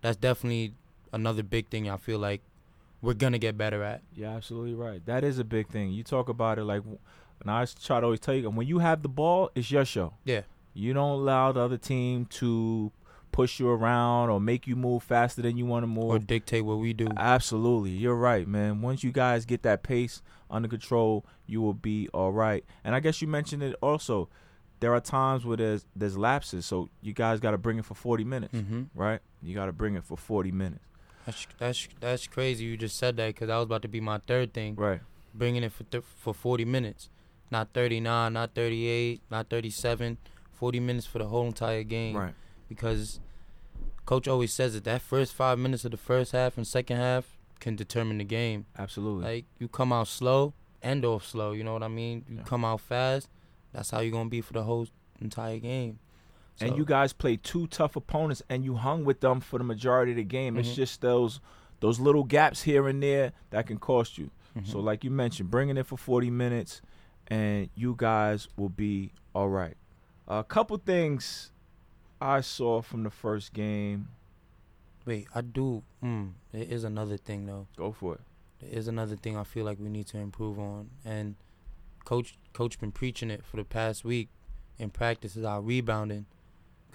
that's 0.00 0.16
definitely 0.16 0.72
another 1.12 1.42
big 1.42 1.68
thing. 1.68 1.88
I 1.90 1.96
feel 1.98 2.18
like 2.18 2.40
we're 3.02 3.14
gonna 3.14 3.38
get 3.38 3.56
better 3.58 3.82
at. 3.82 4.02
You're 4.14 4.30
absolutely 4.30 4.74
right. 4.74 5.04
That 5.06 5.24
is 5.24 5.38
a 5.38 5.44
big 5.44 5.68
thing. 5.68 5.90
You 5.92 6.02
talk 6.02 6.28
about 6.28 6.58
it 6.58 6.64
like, 6.64 6.82
and 7.40 7.50
I 7.50 7.64
try 7.82 8.00
to 8.00 8.04
always 8.06 8.20
tell 8.20 8.34
you, 8.34 8.48
when 8.50 8.66
you 8.66 8.78
have 8.78 9.02
the 9.02 9.08
ball, 9.08 9.50
it's 9.54 9.70
your 9.70 9.84
show. 9.84 10.14
Yeah. 10.24 10.42
You 10.74 10.92
don't 10.92 11.20
allow 11.20 11.52
the 11.52 11.60
other 11.60 11.78
team 11.78 12.26
to 12.26 12.92
push 13.32 13.60
you 13.60 13.68
around 13.68 14.30
or 14.30 14.40
make 14.40 14.66
you 14.66 14.76
move 14.76 15.02
faster 15.02 15.42
than 15.42 15.56
you 15.58 15.66
want 15.66 15.82
to 15.82 15.86
move 15.86 16.04
Or 16.04 16.18
dictate 16.18 16.64
what 16.64 16.78
we 16.78 16.92
do. 16.94 17.06
Absolutely, 17.16 17.90
you're 17.90 18.14
right, 18.16 18.46
man. 18.48 18.80
Once 18.80 19.04
you 19.04 19.12
guys 19.12 19.44
get 19.44 19.62
that 19.62 19.82
pace 19.82 20.22
under 20.50 20.68
control, 20.68 21.24
you 21.46 21.60
will 21.60 21.74
be 21.74 22.08
all 22.14 22.32
right. 22.32 22.64
And 22.84 22.94
I 22.94 23.00
guess 23.00 23.20
you 23.20 23.28
mentioned 23.28 23.62
it 23.62 23.76
also. 23.82 24.28
There 24.80 24.94
are 24.94 25.00
times 25.00 25.44
where 25.46 25.56
there's 25.56 25.86
there's 25.96 26.18
lapses, 26.18 26.66
so 26.66 26.90
you 27.00 27.14
guys 27.14 27.40
got 27.40 27.52
to 27.52 27.58
bring 27.58 27.78
it 27.78 27.84
for 27.86 27.94
40 27.94 28.24
minutes, 28.24 28.58
hmm 28.58 28.84
right? 28.94 29.20
You 29.42 29.54
got 29.54 29.66
to 29.66 29.72
bring 29.72 29.94
it 29.96 30.04
for 30.04 30.18
40 30.18 30.52
minutes, 30.52 30.84
That's 31.26 31.46
that's 31.58 31.88
that's 32.00 32.26
crazy. 32.28 32.64
You 32.64 32.76
just 32.76 32.96
said 32.96 33.16
that 33.16 33.26
because 33.34 33.48
that 33.48 33.56
was 33.56 33.64
about 33.64 33.82
to 33.82 33.88
be 33.88 34.00
my 34.00 34.18
third 34.26 34.54
thing, 34.54 34.76
right? 34.76 35.00
bringing 35.34 35.62
it 35.64 35.72
for 35.72 35.82
th- 35.84 36.04
for 36.16 36.32
40 36.32 36.64
minutes, 36.64 37.10
not 37.50 37.68
39, 37.74 38.32
not 38.32 38.54
38, 38.54 39.20
not 39.30 39.50
37, 39.50 40.16
40 40.52 40.80
minutes 40.80 41.06
for 41.06 41.18
the 41.18 41.26
whole 41.26 41.46
entire 41.46 41.82
game. 41.82 42.16
Right. 42.16 42.34
Because 42.68 43.20
coach 44.06 44.26
always 44.28 44.52
says 44.54 44.74
that 44.74 44.84
that 44.84 45.02
first 45.02 45.34
five 45.34 45.58
minutes 45.58 45.84
of 45.84 45.90
the 45.90 45.96
first 45.96 46.32
half 46.32 46.56
and 46.56 46.66
second 46.66 46.96
half 46.96 47.36
can 47.60 47.74
determine 47.76 48.18
the 48.18 48.24
game. 48.24 48.66
Absolutely. 48.78 49.24
Like 49.24 49.44
you 49.58 49.68
come 49.68 49.92
out 49.92 50.08
slow, 50.08 50.54
end 50.82 51.04
off 51.04 51.26
slow. 51.26 51.52
You 51.52 51.64
know 51.64 51.72
what 51.72 51.82
I 51.82 51.88
mean? 51.88 52.24
You 52.28 52.36
Yeah. 52.36 52.42
come 52.44 52.64
out 52.64 52.80
fast. 52.80 53.28
That's 53.72 53.90
how 53.90 54.00
you're 54.00 54.12
gonna 54.12 54.30
be 54.30 54.40
for 54.40 54.52
the 54.52 54.62
whole 54.62 54.86
entire 55.20 55.58
game. 55.58 55.98
And 56.60 56.76
you 56.76 56.84
guys 56.84 57.12
played 57.12 57.42
two 57.42 57.66
tough 57.66 57.96
opponents, 57.96 58.42
and 58.48 58.64
you 58.64 58.76
hung 58.76 59.04
with 59.04 59.20
them 59.20 59.40
for 59.40 59.58
the 59.58 59.64
majority 59.64 60.12
of 60.12 60.16
the 60.16 60.24
game. 60.24 60.56
It's 60.56 60.70
Mhm. 60.70 60.74
just 60.76 61.00
those 61.00 61.40
those 61.80 62.00
little 62.00 62.24
gaps 62.24 62.62
here 62.62 62.88
and 62.88 63.02
there 63.02 63.32
that 63.50 63.66
can 63.66 63.78
cost 63.78 64.16
you. 64.16 64.30
Mhm. 64.56 64.66
So, 64.66 64.80
like 64.80 65.04
you 65.04 65.10
mentioned, 65.10 65.50
bringing 65.50 65.76
it 65.76 65.84
for 65.86 65.98
40 65.98 66.30
minutes, 66.30 66.80
and 67.28 67.68
you 67.74 67.94
guys 67.98 68.48
will 68.56 68.70
be 68.70 69.12
all 69.34 69.50
right. 69.50 69.76
A 70.26 70.42
couple 70.42 70.78
things 70.78 71.52
I 72.18 72.40
saw 72.40 72.80
from 72.80 73.02
the 73.02 73.10
first 73.10 73.52
game. 73.52 74.08
Wait, 75.04 75.28
I 75.34 75.42
do. 75.42 75.82
Mm, 76.02 76.32
there 76.52 76.64
is 76.64 76.82
another 76.82 77.16
thing 77.18 77.44
though. 77.46 77.66
Go 77.76 77.92
for 77.92 78.14
it. 78.14 78.20
There 78.60 78.70
is 78.70 78.88
another 78.88 79.14
thing 79.16 79.36
I 79.36 79.44
feel 79.44 79.66
like 79.66 79.78
we 79.78 79.90
need 79.90 80.06
to 80.08 80.18
improve 80.18 80.58
on, 80.58 80.88
and 81.04 81.36
coach 82.06 82.38
coach 82.54 82.80
been 82.80 82.90
preaching 82.92 83.30
it 83.30 83.44
for 83.44 83.58
the 83.58 83.64
past 83.64 84.02
week 84.04 84.30
in 84.78 84.88
practice 84.90 85.36
is 85.36 85.44
our 85.44 85.60
rebounding, 85.60 86.24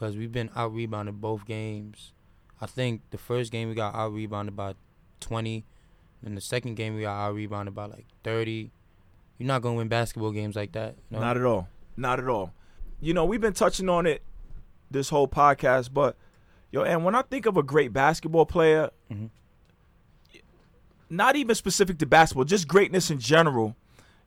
because 0.01 0.17
we've 0.17 0.31
been 0.31 0.49
out 0.55 0.73
rebounded 0.73 1.21
both 1.21 1.45
games. 1.45 2.11
I 2.59 2.65
think 2.65 3.01
the 3.11 3.19
first 3.19 3.51
game 3.51 3.69
we 3.69 3.75
got 3.75 3.93
out 3.93 4.11
rebounded 4.13 4.55
by 4.55 4.73
twenty, 5.19 5.63
and 6.25 6.35
the 6.35 6.41
second 6.41 6.73
game 6.75 6.95
we 6.95 7.01
got 7.03 7.13
out 7.23 7.35
rebounded 7.35 7.75
by 7.75 7.85
like 7.85 8.07
thirty. 8.23 8.71
You're 9.37 9.45
not 9.47 9.61
gonna 9.61 9.75
win 9.75 9.89
basketball 9.89 10.31
games 10.31 10.55
like 10.55 10.71
that. 10.71 10.95
You 11.11 11.17
know? 11.17 11.21
Not 11.23 11.37
at 11.37 11.43
all. 11.45 11.67
Not 11.95 12.19
at 12.19 12.27
all. 12.27 12.51
You 12.99 13.13
know, 13.13 13.25
we've 13.25 13.41
been 13.41 13.53
touching 13.53 13.89
on 13.89 14.07
it 14.07 14.23
this 14.89 15.09
whole 15.09 15.27
podcast, 15.27 15.93
but 15.93 16.17
yo, 16.71 16.81
and 16.81 17.05
when 17.05 17.13
I 17.13 17.21
think 17.21 17.45
of 17.45 17.55
a 17.57 17.63
great 17.63 17.93
basketball 17.93 18.47
player, 18.47 18.89
Mhm. 19.11 19.29
not 21.11 21.35
even 21.35 21.53
specific 21.55 21.99
to 21.99 22.05
basketball, 22.07 22.45
just 22.45 22.67
greatness 22.67 23.11
in 23.11 23.19
general. 23.19 23.75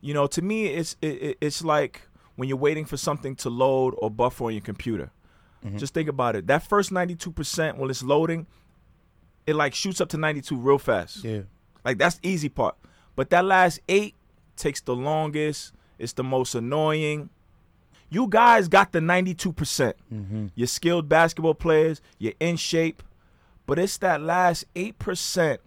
You 0.00 0.14
know, 0.14 0.26
to 0.28 0.40
me, 0.42 0.66
it's 0.66 0.96
it, 1.02 1.22
it- 1.22 1.38
it's 1.40 1.64
like 1.64 2.02
when 2.36 2.48
you're 2.48 2.58
waiting 2.58 2.84
for 2.84 2.96
something 2.96 3.34
to 3.36 3.50
load 3.50 3.94
or 3.98 4.08
buffer 4.10 4.44
on 4.44 4.52
your 4.52 4.60
computer. 4.60 5.10
Mhm. 5.64 5.78
Just 5.78 5.94
think 5.94 6.08
about 6.08 6.36
it. 6.36 6.46
That 6.46 6.62
first 6.62 6.90
92% 6.92 7.78
when 7.78 7.88
it's 7.90 8.02
loading, 8.02 8.46
it 9.46 9.54
like 9.56 9.74
shoots 9.74 10.00
up 10.00 10.08
to 10.10 10.16
92 10.16 10.56
real 10.56 10.78
fast. 10.78 11.24
yeah. 11.24 11.42
Like 11.84 11.98
that's 11.98 12.16
the 12.18 12.28
easy 12.28 12.48
part. 12.48 12.76
But 13.16 13.30
that 13.30 13.44
last 13.44 13.80
eight 13.88 14.14
takes 14.56 14.80
the 14.80 14.94
longest. 14.96 15.72
It's 15.98 16.12
the 16.14 16.24
most 16.24 16.54
annoying. 16.54 17.30
You 18.10 18.26
guys 18.28 18.68
got 18.68 18.92
the 18.92 19.00
92%. 19.00 19.94
Mm-hmm. 20.12 20.46
You're 20.54 20.66
skilled 20.66 21.08
basketball 21.08 21.54
players. 21.54 22.00
You're 22.18 22.32
in 22.40 22.56
shape. 22.56 23.02
But 23.66 23.78
it's 23.78 23.96
that 23.98 24.20
last 24.20 24.64
8% 24.74 25.58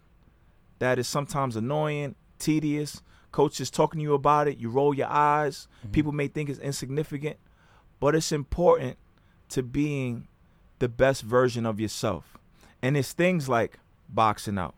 that 0.79 0.99
is 0.99 1.07
sometimes 1.07 1.55
annoying, 1.55 2.15
tedious. 2.39 3.01
Coach 3.31 3.60
is 3.60 3.69
talking 3.69 3.99
to 3.99 4.03
you 4.03 4.13
about 4.13 4.47
it. 4.47 4.57
You 4.57 4.69
roll 4.69 4.93
your 4.93 5.07
eyes. 5.10 5.67
People 5.91 6.12
may 6.12 6.27
think 6.27 6.49
it's 6.49 6.60
insignificant. 6.60 7.38
But 7.99 8.15
it's 8.15 8.31
important 8.31 8.97
to 9.49 9.63
being 9.63 10.27
the 10.79 10.89
best 10.89 11.21
version 11.21 11.65
of 11.65 11.79
yourself. 11.79 12.38
And 12.81 12.95
it's 12.95 13.13
things 13.13 13.49
like 13.49 13.79
boxing 14.10 14.57
out. 14.57 14.75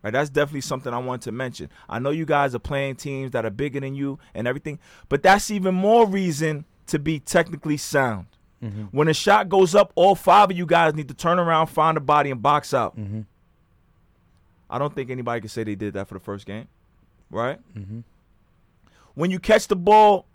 Right, 0.00 0.12
that's 0.12 0.30
definitely 0.30 0.60
something 0.60 0.94
I 0.94 0.98
want 0.98 1.22
to 1.22 1.32
mention. 1.32 1.70
I 1.88 1.98
know 1.98 2.10
you 2.10 2.24
guys 2.24 2.54
are 2.54 2.60
playing 2.60 2.96
teams 2.96 3.32
that 3.32 3.44
are 3.44 3.50
bigger 3.50 3.80
than 3.80 3.96
you 3.96 4.20
and 4.32 4.46
everything, 4.46 4.78
but 5.08 5.24
that's 5.24 5.50
even 5.50 5.74
more 5.74 6.06
reason 6.06 6.66
to 6.86 7.00
be 7.00 7.18
technically 7.18 7.76
sound. 7.76 8.26
Mm-hmm. 8.62 8.84
When 8.92 9.08
a 9.08 9.14
shot 9.14 9.48
goes 9.48 9.74
up, 9.74 9.92
all 9.96 10.14
five 10.14 10.52
of 10.52 10.56
you 10.56 10.66
guys 10.66 10.94
need 10.94 11.08
to 11.08 11.14
turn 11.14 11.40
around, 11.40 11.66
find 11.66 11.96
a 11.96 12.00
body, 12.00 12.30
and 12.30 12.40
box 12.40 12.72
out. 12.72 12.96
Mm-hmm. 12.96 13.22
I 14.70 14.78
don't 14.78 14.94
think 14.94 15.10
anybody 15.10 15.40
can 15.40 15.48
say 15.48 15.64
they 15.64 15.74
did 15.74 15.94
that 15.94 16.06
for 16.06 16.14
the 16.14 16.20
first 16.20 16.46
game, 16.46 16.68
right? 17.28 17.58
Mm-hmm. 17.76 18.00
When 19.14 19.32
you 19.32 19.40
catch 19.40 19.66
the 19.66 19.76
ball, 19.76 20.26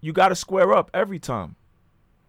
you 0.00 0.14
got 0.14 0.28
to 0.28 0.34
square 0.34 0.72
up 0.72 0.90
every 0.94 1.18
time 1.18 1.56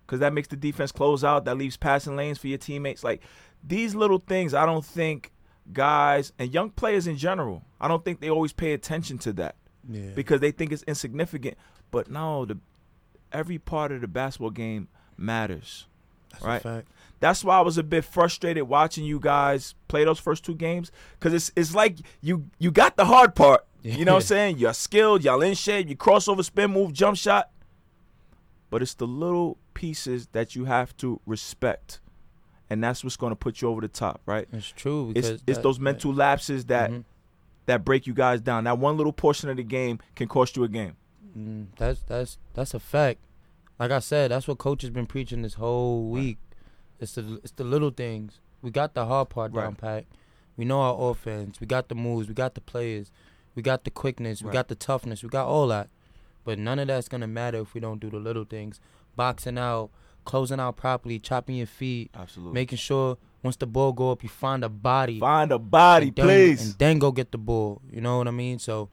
because 0.08 0.22
that 0.22 0.34
makes 0.34 0.48
the 0.48 0.56
defense 0.56 0.92
close 0.92 1.24
out. 1.24 1.46
That 1.46 1.58
leaves 1.58 1.78
passing 1.78 2.16
lanes 2.16 2.38
for 2.40 2.48
your 2.48 2.58
teammates. 2.58 3.04
Like 3.04 3.22
these 3.64 3.94
little 3.94 4.20
things, 4.26 4.54
I 4.54 4.66
don't 4.66 4.84
think 4.86 5.32
guys 5.74 6.32
and 6.40 6.52
young 6.54 6.70
players 6.72 7.06
in 7.08 7.18
general, 7.18 7.64
I 7.80 7.88
don't 7.90 8.04
think 8.04 8.22
they 8.22 8.30
always 8.30 8.54
pay 8.54 8.72
attention 8.74 9.18
to 9.20 9.34
that 9.34 9.56
Yeah. 9.88 10.12
because 10.16 10.40
they 10.40 10.52
think 10.52 10.72
it's 10.72 10.84
insignificant. 10.84 11.58
But 11.92 12.10
no, 12.10 12.46
the 12.46 12.58
every 13.34 13.60
part 13.60 13.92
of 13.92 14.02
the 14.02 14.08
basketball 14.08 14.52
game 14.52 14.88
matters. 15.18 15.88
That's 16.32 16.44
right. 16.44 16.56
a 16.58 16.60
fact. 16.60 16.88
That's 17.20 17.44
why 17.44 17.58
I 17.58 17.62
was 17.62 17.78
a 17.78 17.84
bit 17.84 18.06
frustrated 18.06 18.64
watching 18.64 19.04
you 19.04 19.20
guys 19.20 19.74
play 19.88 20.04
those 20.06 20.20
first 20.20 20.46
two 20.46 20.56
games 20.56 20.92
because 21.20 21.34
it's 21.34 21.52
it's 21.56 21.74
like 21.76 21.98
you 22.22 22.46
you 22.60 22.72
got 22.72 22.96
the 22.96 23.06
hard 23.06 23.36
part. 23.36 23.66
You 23.84 24.04
know 24.06 24.14
what 24.16 24.24
I'm 24.24 24.28
saying? 24.28 24.58
You're 24.58 24.74
skilled, 24.74 25.24
y'all 25.24 25.42
in 25.42 25.54
shape, 25.54 25.88
you 25.88 25.96
crossover, 25.96 26.44
spin 26.44 26.72
move, 26.72 26.92
jump 26.92 27.16
shot. 27.18 27.50
But 28.70 28.82
it's 28.82 28.94
the 28.96 29.08
little 29.08 29.58
pieces 29.74 30.28
that 30.34 30.56
you 30.56 30.66
have 30.66 30.96
to 30.98 31.20
respect. 31.26 32.00
And 32.70 32.84
that's 32.84 33.04
what's 33.04 33.16
going 33.16 33.32
to 33.32 33.36
put 33.36 33.62
you 33.62 33.70
over 33.70 33.80
the 33.80 33.88
top, 33.88 34.20
right? 34.26 34.48
It's 34.52 34.68
true. 34.68 35.12
It's 35.16 35.28
Because 35.28 35.44
it's 35.48 35.58
that- 35.58 35.64
those 35.64 35.80
mental 35.80 36.14
lapses 36.14 36.66
that 36.66 36.92
Mhm. 36.92 37.04
that 37.66 37.84
break 37.86 38.08
you 38.08 38.14
guys 38.14 38.40
down. 38.42 38.64
That 38.66 38.78
one 38.80 38.98
little 38.98 39.12
portion 39.14 39.50
of 39.50 39.58
the 39.58 39.64
game 39.64 40.00
can 40.16 40.28
cost 40.28 40.56
you 40.58 40.64
a 40.64 40.68
game. 40.70 40.96
Mm, 41.38 41.68
that's 41.78 42.02
that's 42.04 42.38
that's 42.54 42.74
a 42.74 42.80
fact. 42.80 43.20
Like 43.80 43.92
I 43.92 44.00
said, 44.00 44.32
that's 44.32 44.48
what 44.48 44.58
coach 44.58 44.82
has 44.82 44.92
been 44.92 45.06
preaching 45.06 45.42
this 45.44 45.54
whole 45.56 46.10
week. 46.10 46.38
It's 47.00 47.14
the 47.16 47.40
it's 47.44 47.52
the 47.52 47.64
little 47.64 47.92
things. 47.92 48.40
We 48.62 48.72
got 48.72 48.94
the 48.96 49.06
hard 49.06 49.30
part 49.30 49.54
down 49.54 49.64
Right. 49.64 49.78
pat. 49.78 50.06
We 50.58 50.66
know 50.66 50.82
our 50.82 51.12
offense. 51.12 51.60
We 51.62 51.68
got 51.68 51.88
the 51.88 51.96
moves. 51.96 52.28
We 52.28 52.34
got 52.34 52.56
the 52.56 52.62
players. 52.62 53.12
We 53.56 53.62
got 53.62 53.84
the 53.84 53.92
quickness. 53.92 54.42
We 54.42 54.52
got 54.52 54.68
the 54.68 54.76
toughness. 54.76 55.22
We 55.24 55.30
got 55.30 55.48
all 55.48 55.68
that. 55.68 55.90
But 56.48 56.60
none 56.60 56.80
of 56.80 56.88
that's 56.88 57.10
gonna 57.10 57.28
matter 57.28 57.58
if 57.60 57.74
we 57.74 57.82
don't 57.82 58.00
do 58.00 58.10
the 58.10 58.20
little 58.20 58.46
things. 58.46 58.80
Boxing 59.18 59.58
out, 59.58 59.90
closing 60.24 60.62
out 60.62 60.78
properly, 60.78 61.20
chopping 61.20 61.58
your 61.58 61.68
feet, 61.68 62.10
Absolutely. 62.16 62.54
making 62.54 62.78
sure 62.78 63.18
once 63.44 63.58
the 63.58 63.68
ball 63.68 63.92
go 63.92 64.12
up, 64.12 64.24
you 64.24 64.30
find 64.30 64.64
a 64.64 64.70
body. 64.70 65.20
Find 65.20 65.52
a 65.52 65.60
body, 65.60 66.08
and 66.08 66.16
then- 66.16 66.26
please. 66.26 66.62
and 66.70 66.76
then 66.80 67.00
go 67.00 67.12
get 67.12 67.34
the 67.34 67.38
ball. 67.38 67.82
You 67.92 68.00
know 68.00 68.18
what 68.20 68.30
I 68.30 68.32
mean? 68.32 68.60
So, 68.60 68.88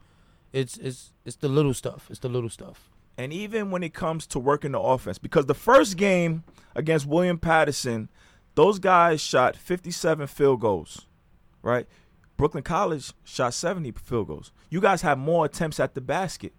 it's 0.51 0.75
it's 0.77 1.13
it's 1.23 1.37
the 1.37 1.47
little 1.47 1.73
stuff. 1.73 2.07
It's 2.09 2.19
the 2.19 2.27
little 2.27 2.49
stuff. 2.49 2.91
And 3.17 3.31
even 3.31 3.71
when 3.71 3.81
it 3.83 3.93
comes 3.93 4.27
to 4.27 4.39
working 4.39 4.73
the 4.73 4.79
offense, 4.81 5.17
because 5.17 5.45
the 5.45 5.53
first 5.53 5.95
game 5.95 6.43
against 6.75 7.05
William 7.05 7.37
Paterson, 7.37 8.09
those 8.55 8.79
guys 8.79 9.21
shot 9.21 9.55
57 9.55 10.27
field 10.27 10.59
goals, 10.59 11.05
right? 11.61 11.87
Brooklyn 12.35 12.63
College 12.63 13.13
shot 13.23 13.53
70 13.53 13.91
field 13.93 14.27
goals. 14.27 14.51
You 14.69 14.81
guys 14.81 15.01
had 15.03 15.17
more 15.17 15.45
attempts 15.45 15.79
at 15.79 15.93
the 15.95 16.01
basket, 16.01 16.51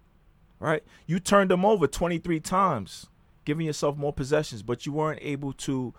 right? 0.59 0.83
You 1.05 1.19
turned 1.19 1.51
them 1.51 1.65
over 1.65 1.87
23 1.87 2.39
times, 2.39 3.07
giving 3.45 3.65
yourself 3.65 3.97
more 3.97 4.13
possessions, 4.13 4.63
but 4.63 4.85
you 4.85 4.91
weren't 4.91 5.19
able 5.21 5.53
to 5.53 5.93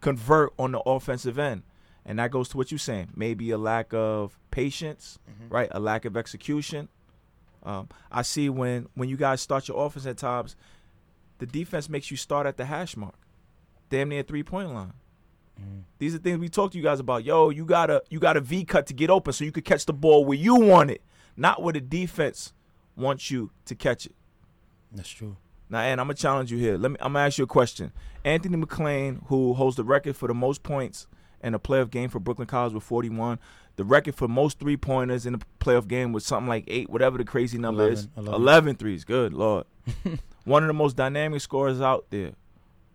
convert 0.00 0.52
on 0.58 0.72
the 0.72 0.80
offensive 0.80 1.38
end. 1.38 1.62
And 2.04 2.18
that 2.18 2.30
goes 2.30 2.48
to 2.50 2.56
what 2.56 2.70
you're 2.70 2.78
saying. 2.78 3.08
Maybe 3.16 3.50
a 3.50 3.58
lack 3.58 3.92
of 3.92 4.38
patience, 4.50 5.18
right? 5.48 5.68
A 5.72 5.80
lack 5.80 6.04
of 6.04 6.16
execution. 6.16 6.88
Um, 7.64 7.88
I 8.12 8.22
see 8.22 8.48
when 8.48 8.86
when 8.94 9.08
you 9.08 9.16
guys 9.16 9.40
start 9.40 9.66
your 9.66 9.84
offense 9.84 10.06
at 10.06 10.16
times, 10.16 10.54
the 11.38 11.46
defense 11.46 11.88
makes 11.88 12.10
you 12.12 12.16
start 12.16 12.46
at 12.46 12.56
the 12.56 12.64
hash 12.66 12.96
mark, 12.96 13.16
damn 13.90 14.08
near 14.08 14.22
three 14.22 14.44
point 14.44 14.72
line. 14.72 14.92
These 15.98 16.14
are 16.14 16.18
things 16.18 16.38
we 16.38 16.48
talked 16.48 16.72
to 16.74 16.78
you 16.78 16.84
guys 16.84 17.00
about. 17.00 17.24
Yo, 17.24 17.50
you 17.50 17.64
gotta 17.64 18.02
you 18.08 18.20
got 18.20 18.36
a 18.36 18.40
V 18.40 18.64
cut 18.64 18.86
to 18.86 18.94
get 18.94 19.10
open 19.10 19.32
so 19.32 19.44
you 19.44 19.50
could 19.50 19.64
catch 19.64 19.84
the 19.86 19.92
ball 19.92 20.24
where 20.24 20.38
you 20.38 20.54
want 20.54 20.90
it, 20.90 21.02
not 21.36 21.60
where 21.60 21.72
the 21.72 21.80
defense 21.80 22.52
wants 22.96 23.30
you 23.30 23.50
to 23.66 23.74
catch 23.74 24.06
it. 24.06 24.14
That's 24.92 25.08
true. 25.08 25.36
Now, 25.68 25.80
and 25.80 26.00
I'm 26.00 26.06
gonna 26.06 26.14
challenge 26.14 26.52
you 26.52 26.58
here. 26.58 26.76
Let 26.76 26.92
me. 26.92 26.96
I'm 27.00 27.12
gonna 27.12 27.26
ask 27.26 27.38
you 27.38 27.44
a 27.44 27.48
question. 27.48 27.92
Anthony 28.24 28.56
McLean, 28.56 29.22
who 29.26 29.54
holds 29.54 29.76
the 29.76 29.84
record 29.84 30.16
for 30.16 30.28
the 30.28 30.34
most 30.34 30.62
points 30.62 31.06
in 31.42 31.54
a 31.54 31.58
playoff 31.58 31.90
game 31.90 32.08
for 32.08 32.20
Brooklyn 32.20 32.46
College 32.46 32.72
with 32.72 32.82
41, 32.82 33.38
the 33.76 33.84
record 33.84 34.14
for 34.14 34.28
most 34.28 34.58
three 34.58 34.76
pointers 34.76 35.26
in 35.26 35.34
a 35.34 35.38
playoff 35.60 35.86
game 35.86 36.12
was 36.12 36.24
something 36.24 36.48
like 36.48 36.64
eight, 36.66 36.88
whatever 36.88 37.18
the 37.18 37.24
crazy 37.24 37.58
number 37.58 37.88
is. 37.88 38.08
11, 38.16 38.34
11 38.34 38.76
threes. 38.76 39.04
Good 39.04 39.32
lord. 39.32 39.64
One 40.44 40.62
of 40.62 40.68
the 40.68 40.74
most 40.74 40.96
dynamic 40.96 41.40
scorers 41.40 41.80
out 41.80 42.06
there. 42.10 42.32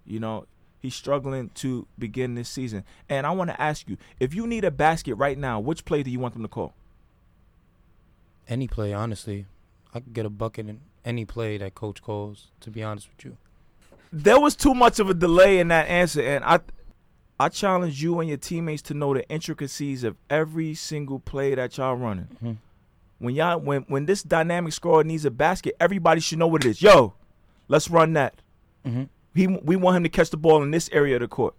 You 0.05 0.19
know, 0.19 0.47
he's 0.79 0.95
struggling 0.95 1.49
to 1.55 1.87
begin 1.99 2.35
this 2.35 2.49
season. 2.49 2.83
And 3.09 3.27
I 3.27 3.31
want 3.31 3.49
to 3.51 3.61
ask 3.61 3.87
you, 3.87 3.97
if 4.19 4.33
you 4.33 4.47
need 4.47 4.63
a 4.63 4.71
basket 4.71 5.15
right 5.15 5.37
now, 5.37 5.59
which 5.59 5.85
play 5.85 6.03
do 6.03 6.09
you 6.09 6.19
want 6.19 6.33
them 6.33 6.43
to 6.43 6.49
call? 6.49 6.73
Any 8.47 8.67
play, 8.67 8.91
honestly, 8.93 9.45
I 9.93 9.99
could 9.99 10.13
get 10.13 10.25
a 10.25 10.29
bucket 10.29 10.67
in 10.67 10.79
any 11.03 11.25
play 11.25 11.57
that 11.57 11.75
coach 11.75 12.01
calls. 12.01 12.47
To 12.61 12.69
be 12.71 12.81
honest 12.83 13.09
with 13.15 13.25
you, 13.25 13.37
there 14.11 14.39
was 14.39 14.55
too 14.55 14.73
much 14.73 14.99
of 14.99 15.09
a 15.09 15.13
delay 15.13 15.59
in 15.59 15.67
that 15.69 15.87
answer, 15.87 16.21
and 16.21 16.43
I, 16.43 16.59
I 17.39 17.49
challenge 17.49 18.01
you 18.01 18.19
and 18.19 18.29
your 18.29 18.37
teammates 18.37 18.81
to 18.83 18.93
know 18.93 19.13
the 19.13 19.27
intricacies 19.29 20.03
of 20.03 20.15
every 20.29 20.73
single 20.75 21.19
play 21.19 21.55
that 21.55 21.77
y'all 21.77 21.95
running. 21.95 22.27
Mhm. 22.43 22.57
When 23.19 23.35
y'all, 23.35 23.59
when 23.59 23.81
when 23.83 24.05
this 24.05 24.23
dynamic 24.23 24.73
scorer 24.73 25.03
needs 25.03 25.25
a 25.25 25.31
basket, 25.31 25.75
everybody 25.79 26.21
should 26.21 26.39
know 26.39 26.47
what 26.47 26.65
it 26.65 26.69
is. 26.69 26.81
Yo, 26.81 27.13
let's 27.67 27.89
run 27.89 28.13
that. 28.13 28.41
mm-hmm. 28.85 29.03
He, 29.33 29.47
we 29.47 29.75
want 29.77 29.95
him 29.97 30.03
to 30.03 30.09
catch 30.09 30.29
the 30.29 30.37
ball 30.37 30.61
in 30.63 30.71
this 30.71 30.89
area 30.91 31.15
of 31.15 31.21
the 31.21 31.27
court. 31.27 31.53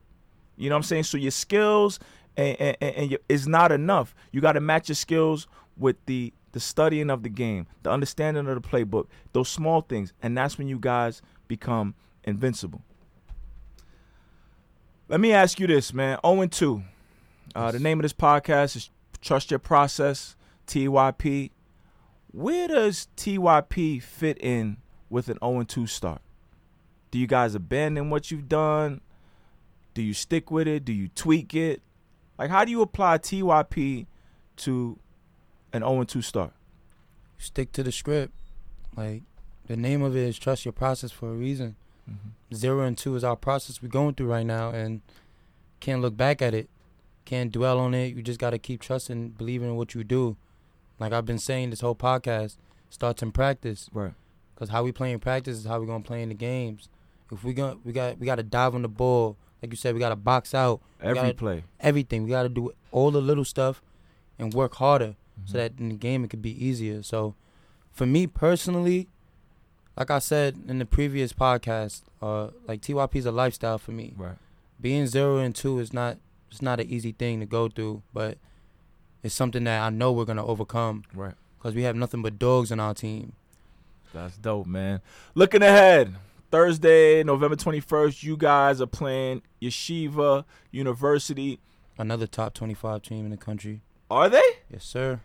You 0.57 0.69
know 0.69 0.75
what 0.75 0.81
I'm 0.81 0.83
saying? 0.83 1.05
So 1.05 1.17
your 1.17 1.31
skills 1.31 1.99
and, 2.37 2.61
and, 2.61 2.77
and, 2.83 2.95
and 2.97 3.11
your, 3.13 3.21
is 3.31 3.47
not 3.49 3.73
enough. 3.73 4.15
You 4.31 4.41
got 4.43 4.53
to 4.53 4.61
match 4.61 4.89
your 4.91 4.97
skills 4.97 5.47
with 5.79 5.97
the 6.07 6.33
the 6.53 6.61
studying 6.61 7.11
of 7.11 7.23
the 7.23 7.29
game, 7.29 7.67
the 7.83 7.91
understanding 7.91 8.47
of 8.47 8.63
the 8.63 8.67
playbook, 8.67 9.07
those 9.33 9.49
small 9.49 9.81
things, 9.81 10.13
and 10.23 10.37
that's 10.37 10.59
when 10.59 10.69
you 10.69 10.79
guys 10.79 11.23
become 11.49 11.95
invincible. 12.25 12.83
Let 15.09 15.21
me 15.21 15.33
ask 15.33 15.59
you 15.61 15.67
this, 15.67 15.93
man. 15.93 16.19
0 16.25 16.41
and 16.43 16.53
2. 16.53 16.83
Uh, 17.55 17.71
the 17.73 17.79
name 17.79 17.99
of 17.99 18.03
this 18.03 18.15
podcast 18.15 18.77
is 18.77 18.91
Trust 19.21 19.51
Your 19.51 19.59
Process, 19.59 20.37
TYP. 20.67 21.51
Where 22.31 22.69
does 22.69 23.09
TYP 23.17 24.03
fit 24.03 24.39
in 24.39 24.79
with 25.11 25.29
an 25.29 25.39
0 25.43 25.61
and 25.61 25.69
2 25.69 25.87
start? 25.87 26.23
Do 27.11 27.19
you 27.19 27.27
guys 27.27 27.55
abandon 27.55 28.09
what 28.09 28.31
you've 28.31 28.49
done? 28.49 29.03
Do 29.93 30.01
you 30.01 30.15
stick 30.15 30.51
with 30.51 30.67
it? 30.67 30.85
Do 30.85 30.95
you 30.95 31.09
tweak 31.09 31.55
it? 31.55 31.83
Like, 32.39 32.49
how 32.49 32.65
do 32.65 32.71
you 32.71 32.81
apply 32.81 33.19
TYP 33.19 34.07
to 34.57 34.99
an 35.73 35.81
0 35.83 36.01
and 36.01 36.09
2 36.09 36.23
start? 36.23 36.53
Stick 37.39 37.73
to 37.73 37.83
the 37.83 37.93
script. 37.93 38.33
Like 38.97 39.23
the 39.67 39.77
name 39.77 40.03
of 40.03 40.17
it 40.17 40.21
is 40.21 40.39
trust 40.39 40.65
your 40.65 40.73
process 40.73 41.11
for 41.11 41.31
a 41.31 41.35
reason. 41.35 41.77
Mm-hmm. 42.11 42.55
Zero 42.55 42.81
and 42.85 42.99
two 42.99 43.15
is 43.17 43.25
our 43.25 43.37
process 43.37 43.81
we're 43.83 43.89
going 43.89 44.15
through 44.15 44.27
right 44.27 44.45
now, 44.47 44.71
and 44.71 45.01
can't 45.81 46.03
look 46.03 46.17
back 46.17 46.43
at 46.43 46.53
it. 46.53 46.69
Can't 47.25 47.51
dwell 47.53 47.79
on 47.79 47.95
it. 47.95 48.15
You 48.15 48.23
just 48.23 48.41
gotta 48.41 48.59
keep 48.59 48.81
trusting, 48.81 49.31
believing 49.31 49.69
in 49.69 49.77
what 49.77 49.95
you 49.95 50.03
do. 50.05 50.37
Like 50.99 51.13
I've 51.13 51.25
been 51.27 51.39
saying 51.39 51.71
this 51.71 51.81
whole 51.81 51.95
podcast, 51.95 52.57
starts 52.91 53.23
in 53.23 53.33
practice. 53.33 53.89
Right. 53.93 54.13
Cause 54.57 54.69
how 54.69 54.83
we 54.85 54.93
play 54.93 55.13
in 55.13 55.19
practice 55.21 55.59
is 55.59 55.65
how 55.65 55.81
we're 55.81 55.87
gonna 55.87 56.05
play 56.05 56.23
in 56.23 56.29
the 56.29 56.35
games. 56.35 56.89
If 57.31 57.43
we 57.45 57.55
going 57.55 57.81
we 57.85 57.93
got 57.93 58.19
we 58.19 58.27
gotta 58.27 58.43
dive 58.43 58.75
on 58.75 58.83
the 58.83 58.89
ball. 58.89 59.37
Like 59.63 59.71
you 59.71 59.77
said, 59.77 59.95
we 59.95 60.01
gotta 60.01 60.17
box 60.17 60.55
out 60.55 60.81
Every 61.01 61.15
gotta- 61.15 61.35
play. 61.35 61.65
everything. 61.81 62.25
We 62.25 62.31
gotta 62.31 62.49
do 62.49 62.73
all 62.91 63.11
the 63.13 63.21
little 63.23 63.45
stuff 63.45 63.81
and 64.39 64.53
work 64.53 64.75
harder 64.75 65.15
so 65.45 65.53
Mhm. 65.53 65.59
that 65.59 65.73
in 65.79 65.89
the 65.91 65.95
game 65.97 66.25
it 66.25 66.31
could 66.31 66.43
be 66.43 66.65
easier. 66.65 67.03
So 67.03 67.35
for 67.91 68.07
me 68.07 68.27
personally, 68.27 69.09
like 69.97 70.11
I 70.11 70.19
said 70.19 70.57
in 70.69 70.79
the 70.79 70.87
previous 70.87 71.33
podcast, 71.33 72.03
uh 72.21 72.49
like 72.67 72.81
TYP 72.81 73.17
is 73.17 73.27
a 73.27 73.33
lifestyle 73.33 73.79
for 73.79 73.93
me. 73.93 74.15
Right. 74.17 74.37
Being 74.81 75.07
zero 75.07 75.39
and 75.39 75.55
two 75.55 75.79
is 75.79 75.93
not 75.93 76.19
it's 76.51 76.63
not 76.63 76.81
an 76.81 76.89
easy 76.89 77.13
thing 77.13 77.41
to 77.41 77.47
go 77.47 77.69
through, 77.69 78.03
but 78.13 78.39
it's 79.23 79.35
something 79.35 79.65
that 79.65 79.81
I 79.83 79.91
know 79.91 80.13
we're 80.13 80.25
gonna 80.27 80.45
overcome 80.45 81.05
Right. 81.15 81.35
because 81.59 81.75
we 81.75 81.83
have 81.83 81.97
nothing 81.97 82.23
but 82.23 82.39
dogs 82.39 82.71
in 82.71 82.79
our 82.81 82.95
team. 82.95 83.33
That's 84.13 84.37
dope, 84.37 84.67
man. 84.67 85.01
Looking 85.35 85.63
ahead, 85.63 86.15
Thursday, 86.51 87.23
November 87.25 87.57
21st, 87.57 88.23
you 88.23 88.37
guys 88.37 88.81
are 88.83 88.87
playing 88.87 89.41
Yeshiva 89.63 90.45
University. 90.71 91.61
Another 91.97 92.27
top 92.27 92.53
twenty 92.53 92.75
five 92.75 93.03
team 93.03 93.25
in 93.25 93.31
the 93.31 93.37
country. 93.39 93.81
Are 94.11 94.29
they? 94.29 94.43
Yes, 94.71 94.85
sir. 94.85 95.21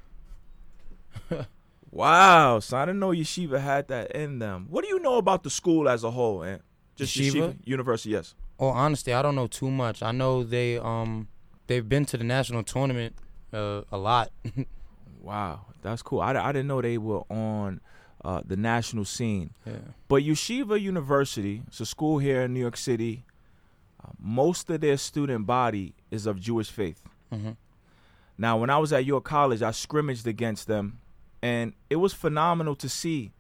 Wow. 1.91 2.59
So 2.59 2.77
I 2.77 2.85
didn't 2.85 2.99
know 2.99 3.09
Yeshiva 3.09 3.59
had 3.59 3.87
that 3.87 4.11
in 4.11 4.39
them. 4.39 4.67
What 4.69 4.83
do 4.83 4.89
you 4.89 4.99
know 4.99 5.17
about 5.17 5.43
the 5.43 5.49
school 5.49 5.87
as 5.89 6.03
a 6.03 6.11
whole, 6.11 6.41
man? 6.41 6.61
Just 6.95 7.15
Yeshiva, 7.17 7.33
Yeshiva? 7.33 7.55
University, 7.63 8.09
yes. 8.11 8.35
Oh, 8.59 8.67
honestly, 8.67 9.13
I 9.13 9.21
don't 9.21 9.35
know 9.35 9.47
too 9.47 9.71
much. 9.71 10.03
I 10.03 10.11
know 10.11 10.43
they 10.43 10.77
um 10.77 11.27
they've 11.67 11.87
been 11.87 12.05
to 12.07 12.17
the 12.17 12.23
national 12.23 12.63
tournament 12.63 13.15
uh, 13.53 13.81
a 13.91 13.97
lot. 13.97 14.31
Wow. 15.21 15.65
That's 15.81 16.01
cool. 16.01 16.21
I, 16.21 16.33
I 16.35 16.51
didn't 16.53 16.67
know 16.67 16.81
they 16.81 16.97
were 16.97 17.21
on 17.29 17.81
uh, 18.23 18.41
the 18.45 18.55
national 18.55 19.03
scene. 19.03 19.51
yeah. 19.65 19.73
But 20.07 20.23
Yeshiva 20.23 20.79
University, 20.79 21.63
it's 21.67 21.81
a 21.81 21.85
school 21.85 22.19
here 22.19 22.43
in 22.43 22.53
New 22.53 22.61
York 22.61 22.77
City. 22.77 23.25
Uh, 24.01 24.11
most 24.19 24.69
of 24.69 24.79
their 24.79 24.95
student 24.95 25.45
body 25.45 25.95
is 26.11 26.25
of 26.27 26.39
Jewish 26.39 26.69
faith. 26.69 27.01
hmm 27.31 27.51
Now, 28.37 28.57
when 28.57 28.69
I 28.69 28.77
was 28.77 28.93
at 28.93 29.03
York 29.05 29.25
College, 29.25 29.61
I 29.61 29.71
scrimmaged 29.71 30.27
against 30.27 30.67
them, 30.67 30.99
and 31.41 31.73
it 31.89 31.97
was 31.97 32.13
phenomenal 32.13 32.75
to 32.75 32.89
see 32.89 33.33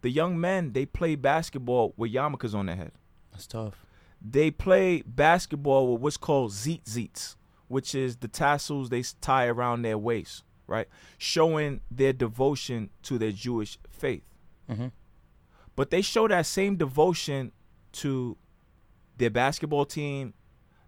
the 0.00 0.10
young 0.10 0.40
men. 0.40 0.72
They 0.72 0.86
play 0.86 1.14
basketball 1.14 1.94
with 1.96 2.12
yarmulkes 2.12 2.54
on 2.54 2.66
their 2.66 2.76
head. 2.76 2.92
That's 3.30 3.46
tough. 3.46 3.86
They 4.20 4.50
play 4.50 5.02
basketball 5.02 5.92
with 5.92 6.00
what's 6.00 6.16
called 6.16 6.52
zeet 6.52 6.84
zeets, 6.84 7.36
which 7.68 7.94
is 7.94 8.16
the 8.16 8.28
tassels 8.28 8.88
they 8.88 9.02
tie 9.20 9.46
around 9.46 9.82
their 9.82 9.98
waist, 9.98 10.44
right, 10.66 10.88
showing 11.18 11.80
their 11.90 12.12
devotion 12.12 12.90
to 13.02 13.18
their 13.18 13.32
Jewish 13.32 13.78
faith. 13.90 14.24
hmm 14.68 14.88
But 15.74 15.90
they 15.90 16.02
show 16.02 16.28
that 16.28 16.46
same 16.46 16.76
devotion 16.76 17.52
to 17.92 18.36
their 19.18 19.30
basketball 19.30 19.84
team, 19.84 20.34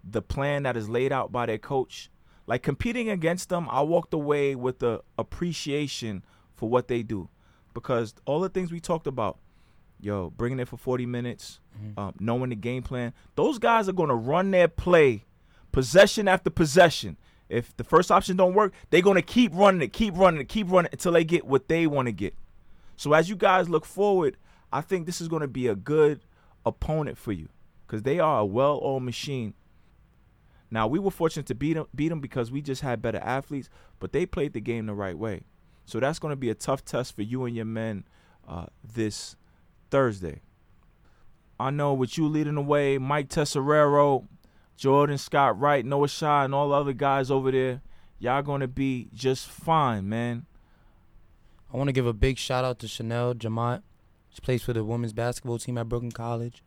the 0.02 0.22
plan 0.22 0.62
that 0.62 0.76
is 0.76 0.88
laid 0.88 1.12
out 1.12 1.32
by 1.32 1.46
their 1.46 1.58
coach. 1.58 2.10
Like 2.46 2.62
competing 2.62 3.08
against 3.08 3.48
them, 3.48 3.68
I 3.70 3.80
walked 3.82 4.12
away 4.12 4.54
with 4.54 4.78
the 4.78 5.02
appreciation 5.18 6.24
for 6.64 6.70
what 6.70 6.88
they 6.88 7.02
do. 7.02 7.28
Because 7.74 8.14
all 8.24 8.40
the 8.40 8.48
things 8.48 8.72
we 8.72 8.80
talked 8.80 9.06
about, 9.06 9.38
yo, 10.00 10.30
bringing 10.30 10.58
it 10.60 10.66
for 10.68 10.78
40 10.78 11.04
minutes, 11.04 11.60
Mhm. 11.78 11.98
um, 11.98 12.14
knowing 12.18 12.48
the 12.50 12.56
game 12.56 12.82
plan, 12.82 13.12
those 13.34 13.58
guys 13.58 13.86
are 13.86 13.92
going 13.92 14.08
to 14.08 14.14
run 14.14 14.50
their 14.50 14.66
play 14.68 15.24
possession 15.72 16.26
after 16.26 16.48
possession. 16.48 17.18
If 17.50 17.76
the 17.76 17.84
first 17.84 18.10
option 18.10 18.36
don't 18.38 18.54
work, 18.54 18.72
they're 18.88 19.02
going 19.02 19.16
to 19.16 19.22
keep 19.22 19.52
running 19.54 19.82
it, 19.82 19.92
keep 19.92 20.16
running 20.16 20.40
it, 20.40 20.48
keep 20.48 20.70
running 20.70 20.86
it 20.86 20.94
until 20.94 21.12
they 21.12 21.24
get 21.24 21.46
what 21.46 21.68
they 21.68 21.86
want 21.86 22.06
to 22.06 22.12
get. 22.12 22.34
So 22.96 23.12
as 23.12 23.28
you 23.28 23.36
guys 23.36 23.68
look 23.68 23.84
forward, 23.84 24.38
I 24.72 24.80
think 24.80 25.04
this 25.04 25.20
is 25.20 25.28
going 25.28 25.42
to 25.42 25.48
be 25.48 25.66
a 25.66 25.74
good 25.74 26.24
opponent 26.64 27.18
for 27.18 27.32
you 27.32 27.48
because 27.86 28.04
they 28.04 28.18
are 28.20 28.40
a 28.40 28.46
well-oiled 28.46 29.02
machine. 29.02 29.52
Now 30.70 30.86
we 30.86 30.98
were 30.98 31.10
fortunate 31.10 31.46
to 31.46 31.54
beat 31.54 31.74
them, 31.74 31.86
beat 31.94 32.08
them 32.08 32.20
because 32.20 32.50
we 32.50 32.62
just 32.62 32.80
had 32.80 33.02
better 33.02 33.18
athletes, 33.18 33.68
but 34.00 34.12
they 34.12 34.24
played 34.26 34.54
the 34.54 34.60
game 34.60 34.86
the 34.86 34.94
right 34.94 35.18
way. 35.18 35.42
So 35.84 36.00
that's 36.00 36.18
going 36.18 36.32
to 36.32 36.36
be 36.36 36.50
a 36.50 36.54
tough 36.54 36.84
test 36.84 37.14
for 37.14 37.22
you 37.22 37.44
and 37.44 37.54
your 37.54 37.64
men 37.64 38.04
uh, 38.48 38.66
this 38.82 39.36
Thursday. 39.90 40.40
I 41.58 41.70
know 41.70 41.92
with 41.94 42.18
you 42.18 42.26
leading 42.26 42.56
the 42.56 42.62
way, 42.62 42.98
Mike 42.98 43.28
Tesserero, 43.28 44.26
Jordan 44.76 45.18
Scott 45.18 45.58
Wright, 45.58 45.84
Noah 45.84 46.08
Shaw, 46.08 46.44
and 46.44 46.54
all 46.54 46.70
the 46.70 46.74
other 46.74 46.92
guys 46.92 47.30
over 47.30 47.52
there, 47.52 47.82
y'all 48.18 48.42
going 48.42 48.60
to 48.60 48.68
be 48.68 49.08
just 49.14 49.48
fine, 49.48 50.08
man. 50.08 50.46
I 51.72 51.76
want 51.76 51.88
to 51.88 51.92
give 51.92 52.06
a 52.06 52.12
big 52.12 52.38
shout 52.38 52.64
out 52.64 52.78
to 52.80 52.88
Chanel 52.88 53.34
Jamont. 53.34 53.82
She 54.30 54.40
plays 54.40 54.62
for 54.62 54.72
the 54.72 54.84
women's 54.84 55.12
basketball 55.12 55.58
team 55.58 55.78
at 55.78 55.88
Brooklyn 55.88 56.12
College. 56.12 56.62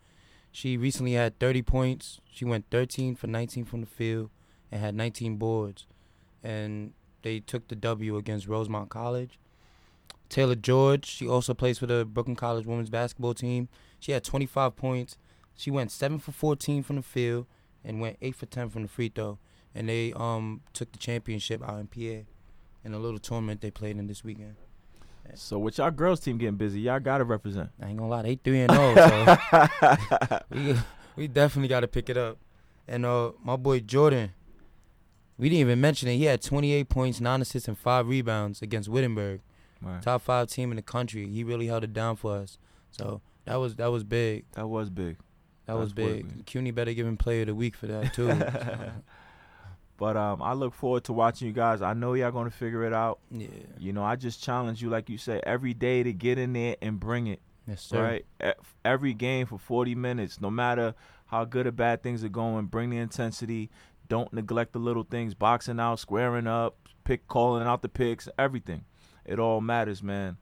She 0.52 0.78
recently 0.78 1.14
had 1.14 1.38
30 1.40 1.62
points. 1.64 2.22
She 2.32 2.46
went 2.46 2.66
13 2.72 3.16
for 3.16 3.28
19 3.28 3.66
from 3.66 3.82
the 3.82 3.88
field 3.88 4.30
and 4.72 4.82
had 4.82 4.96
19 4.96 5.38
boards. 5.38 5.86
And 6.44 6.94
they 7.28 7.42
took 7.42 7.68
the 7.68 7.76
W 7.76 8.16
against 8.16 8.48
Rosemont 8.48 8.90
College. 8.90 9.38
Taylor 10.30 10.56
George, 10.56 11.06
she 11.06 11.28
also 11.28 11.54
plays 11.54 11.78
for 11.78 11.86
the 11.86 12.06
Brooklyn 12.06 12.38
College 12.38 12.66
women's 12.66 12.90
basketball 12.90 13.34
team. 13.34 13.68
She 14.00 14.14
had 14.14 14.24
25 14.24 14.76
points. 14.78 15.18
She 15.56 15.70
went 15.70 15.92
7 15.92 16.20
for 16.20 16.32
14 16.32 16.84
from 16.84 16.96
the 16.96 17.02
field 17.02 17.46
and 17.84 18.00
went 18.00 18.18
8 18.22 18.36
for 18.36 18.46
10 18.46 18.70
from 18.70 18.84
the 18.84 18.88
free 18.88 19.10
throw. 19.14 19.40
And 19.76 19.90
they 19.90 20.14
um 20.14 20.62
took 20.74 20.92
the 20.94 20.98
championship 20.98 21.62
out 21.62 21.80
in 21.80 21.88
PA 21.88 22.26
in 22.86 22.94
a 22.94 23.00
little 23.00 23.20
tournament 23.20 23.60
they 23.60 23.72
played 23.72 23.98
in 23.98 24.08
this 24.08 24.24
weekend. 24.24 24.56
So 25.36 25.60
with 25.60 25.78
y'all 25.78 25.92
girls 25.92 26.22
team 26.22 26.38
getting 26.38 26.56
busy, 26.56 26.80
y'all 26.80 27.02
got 27.02 27.18
to 27.18 27.26
represent. 27.26 27.70
I 27.82 27.90
ain't 27.90 27.98
gonna 27.98 28.10
lie, 28.10 28.22
they 28.22 28.36
three 28.36 28.62
and 28.62 28.72
zero. 28.72 28.96
So 28.96 30.40
we 30.50 30.76
we 31.18 31.28
definitely 31.28 31.68
got 31.68 31.82
to 31.82 31.88
pick 31.88 32.10
it 32.10 32.16
up. 32.16 32.38
And 32.88 33.06
uh, 33.06 33.34
my 33.44 33.58
boy 33.58 33.82
Jordan, 33.82 34.32
we 35.38 35.50
didn't 35.50 35.62
even 35.62 35.82
mention 35.82 36.10
it. 36.10 36.18
He 36.18 36.24
had 36.26 36.42
28 36.42 36.90
points, 36.90 37.22
nine 37.22 37.42
assists, 37.42 37.68
and 37.68 37.78
five 37.78 38.08
rebounds 38.08 38.62
against 38.62 38.90
Wittenberg, 38.90 39.42
Right. 39.82 40.02
top 40.02 40.22
five 40.24 40.50
team 40.50 40.72
in 40.72 40.76
the 40.78 40.82
country. 40.82 41.28
He 41.30 41.44
really 41.44 41.68
held 41.68 41.84
it 41.84 41.94
down 41.94 42.16
for 42.16 42.36
us. 42.38 42.58
So 42.92 43.22
that 43.46 43.56
was 43.58 43.76
that 43.76 43.92
was 43.92 44.04
big. 44.04 44.46
That 44.54 44.68
was 44.68 44.90
big. 44.90 45.18
That 45.68 45.78
was 45.78 45.94
That's 45.94 46.08
big. 46.08 46.46
CUNY 46.46 46.72
better 46.72 46.94
give 46.94 47.06
him 47.06 47.18
player 47.18 47.42
of 47.42 47.48
the 47.48 47.56
week 47.56 47.76
for 47.76 47.88
that 47.88 48.14
too. 48.14 48.28
So, 48.30 48.92
But 49.98 50.16
um, 50.16 50.42
I 50.44 50.54
look 50.54 50.74
forward 50.76 51.04
to 51.06 51.14
watching 51.14 51.48
you 51.48 51.54
guys. 51.54 51.82
I 51.82 51.94
know 51.94 52.14
y'all 52.14 52.32
gonna 52.32 52.52
figure 52.52 52.84
it 52.86 52.94
out. 52.94 53.20
yeah, 53.32 53.48
You 53.80 53.94
know, 53.94 54.04
I 54.04 54.16
just 54.16 54.44
challenge 54.44 54.82
you, 54.82 54.90
like 54.90 55.10
you 55.10 55.18
said, 55.18 55.42
every 55.44 55.74
day 55.74 56.04
to 56.04 56.14
get 56.14 56.38
in 56.38 56.54
there 56.54 56.76
and 56.84 57.00
bring 57.00 57.26
it. 57.28 57.42
yes 57.68 57.82
sir. 57.82 58.02
Right. 58.04 58.26
E- 58.46 58.62
Every 58.86 59.14
game 59.16 59.48
for 59.48 59.58
40 59.58 59.96
minutes, 59.96 60.40
no 60.40 60.52
matter 60.52 60.94
how 61.26 61.46
good 61.46 61.66
or 61.66 61.72
bad 61.72 62.04
things 62.04 62.24
are 62.24 62.30
going, 62.30 62.66
bring 62.68 62.92
the 62.92 62.98
intensity. 62.98 63.70
Don't 64.08 64.32
neglect 64.32 64.74
the 64.74 64.80
little 64.80 65.04
things, 65.04 65.34
boxing 65.34 65.80
out, 65.80 66.00
squaring 66.00 66.48
up, 66.48 66.78
pick 67.04 67.28
calling 67.28 67.68
out 67.68 67.82
the 67.82 67.90
picks, 67.90 68.30
everything. 68.38 68.86
It 69.26 69.40
all 69.40 69.62
matters, 69.62 70.02
man. 70.02 70.38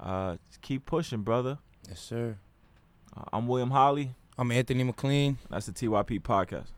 Uh, 0.00 0.36
keep 0.62 0.86
pushing, 0.86 1.22
brother. 1.22 1.58
Yes 1.88 2.00
sir. 2.00 2.38
Uh, 3.16 3.24
I'm 3.32 3.46
William 3.46 3.70
Holly. 3.70 4.14
I'm 4.38 4.50
Anthony 4.50 4.82
McLean. 4.84 5.38
That's 5.50 5.66
the 5.66 5.72
TYP 5.72 6.20
podcast. 6.20 6.68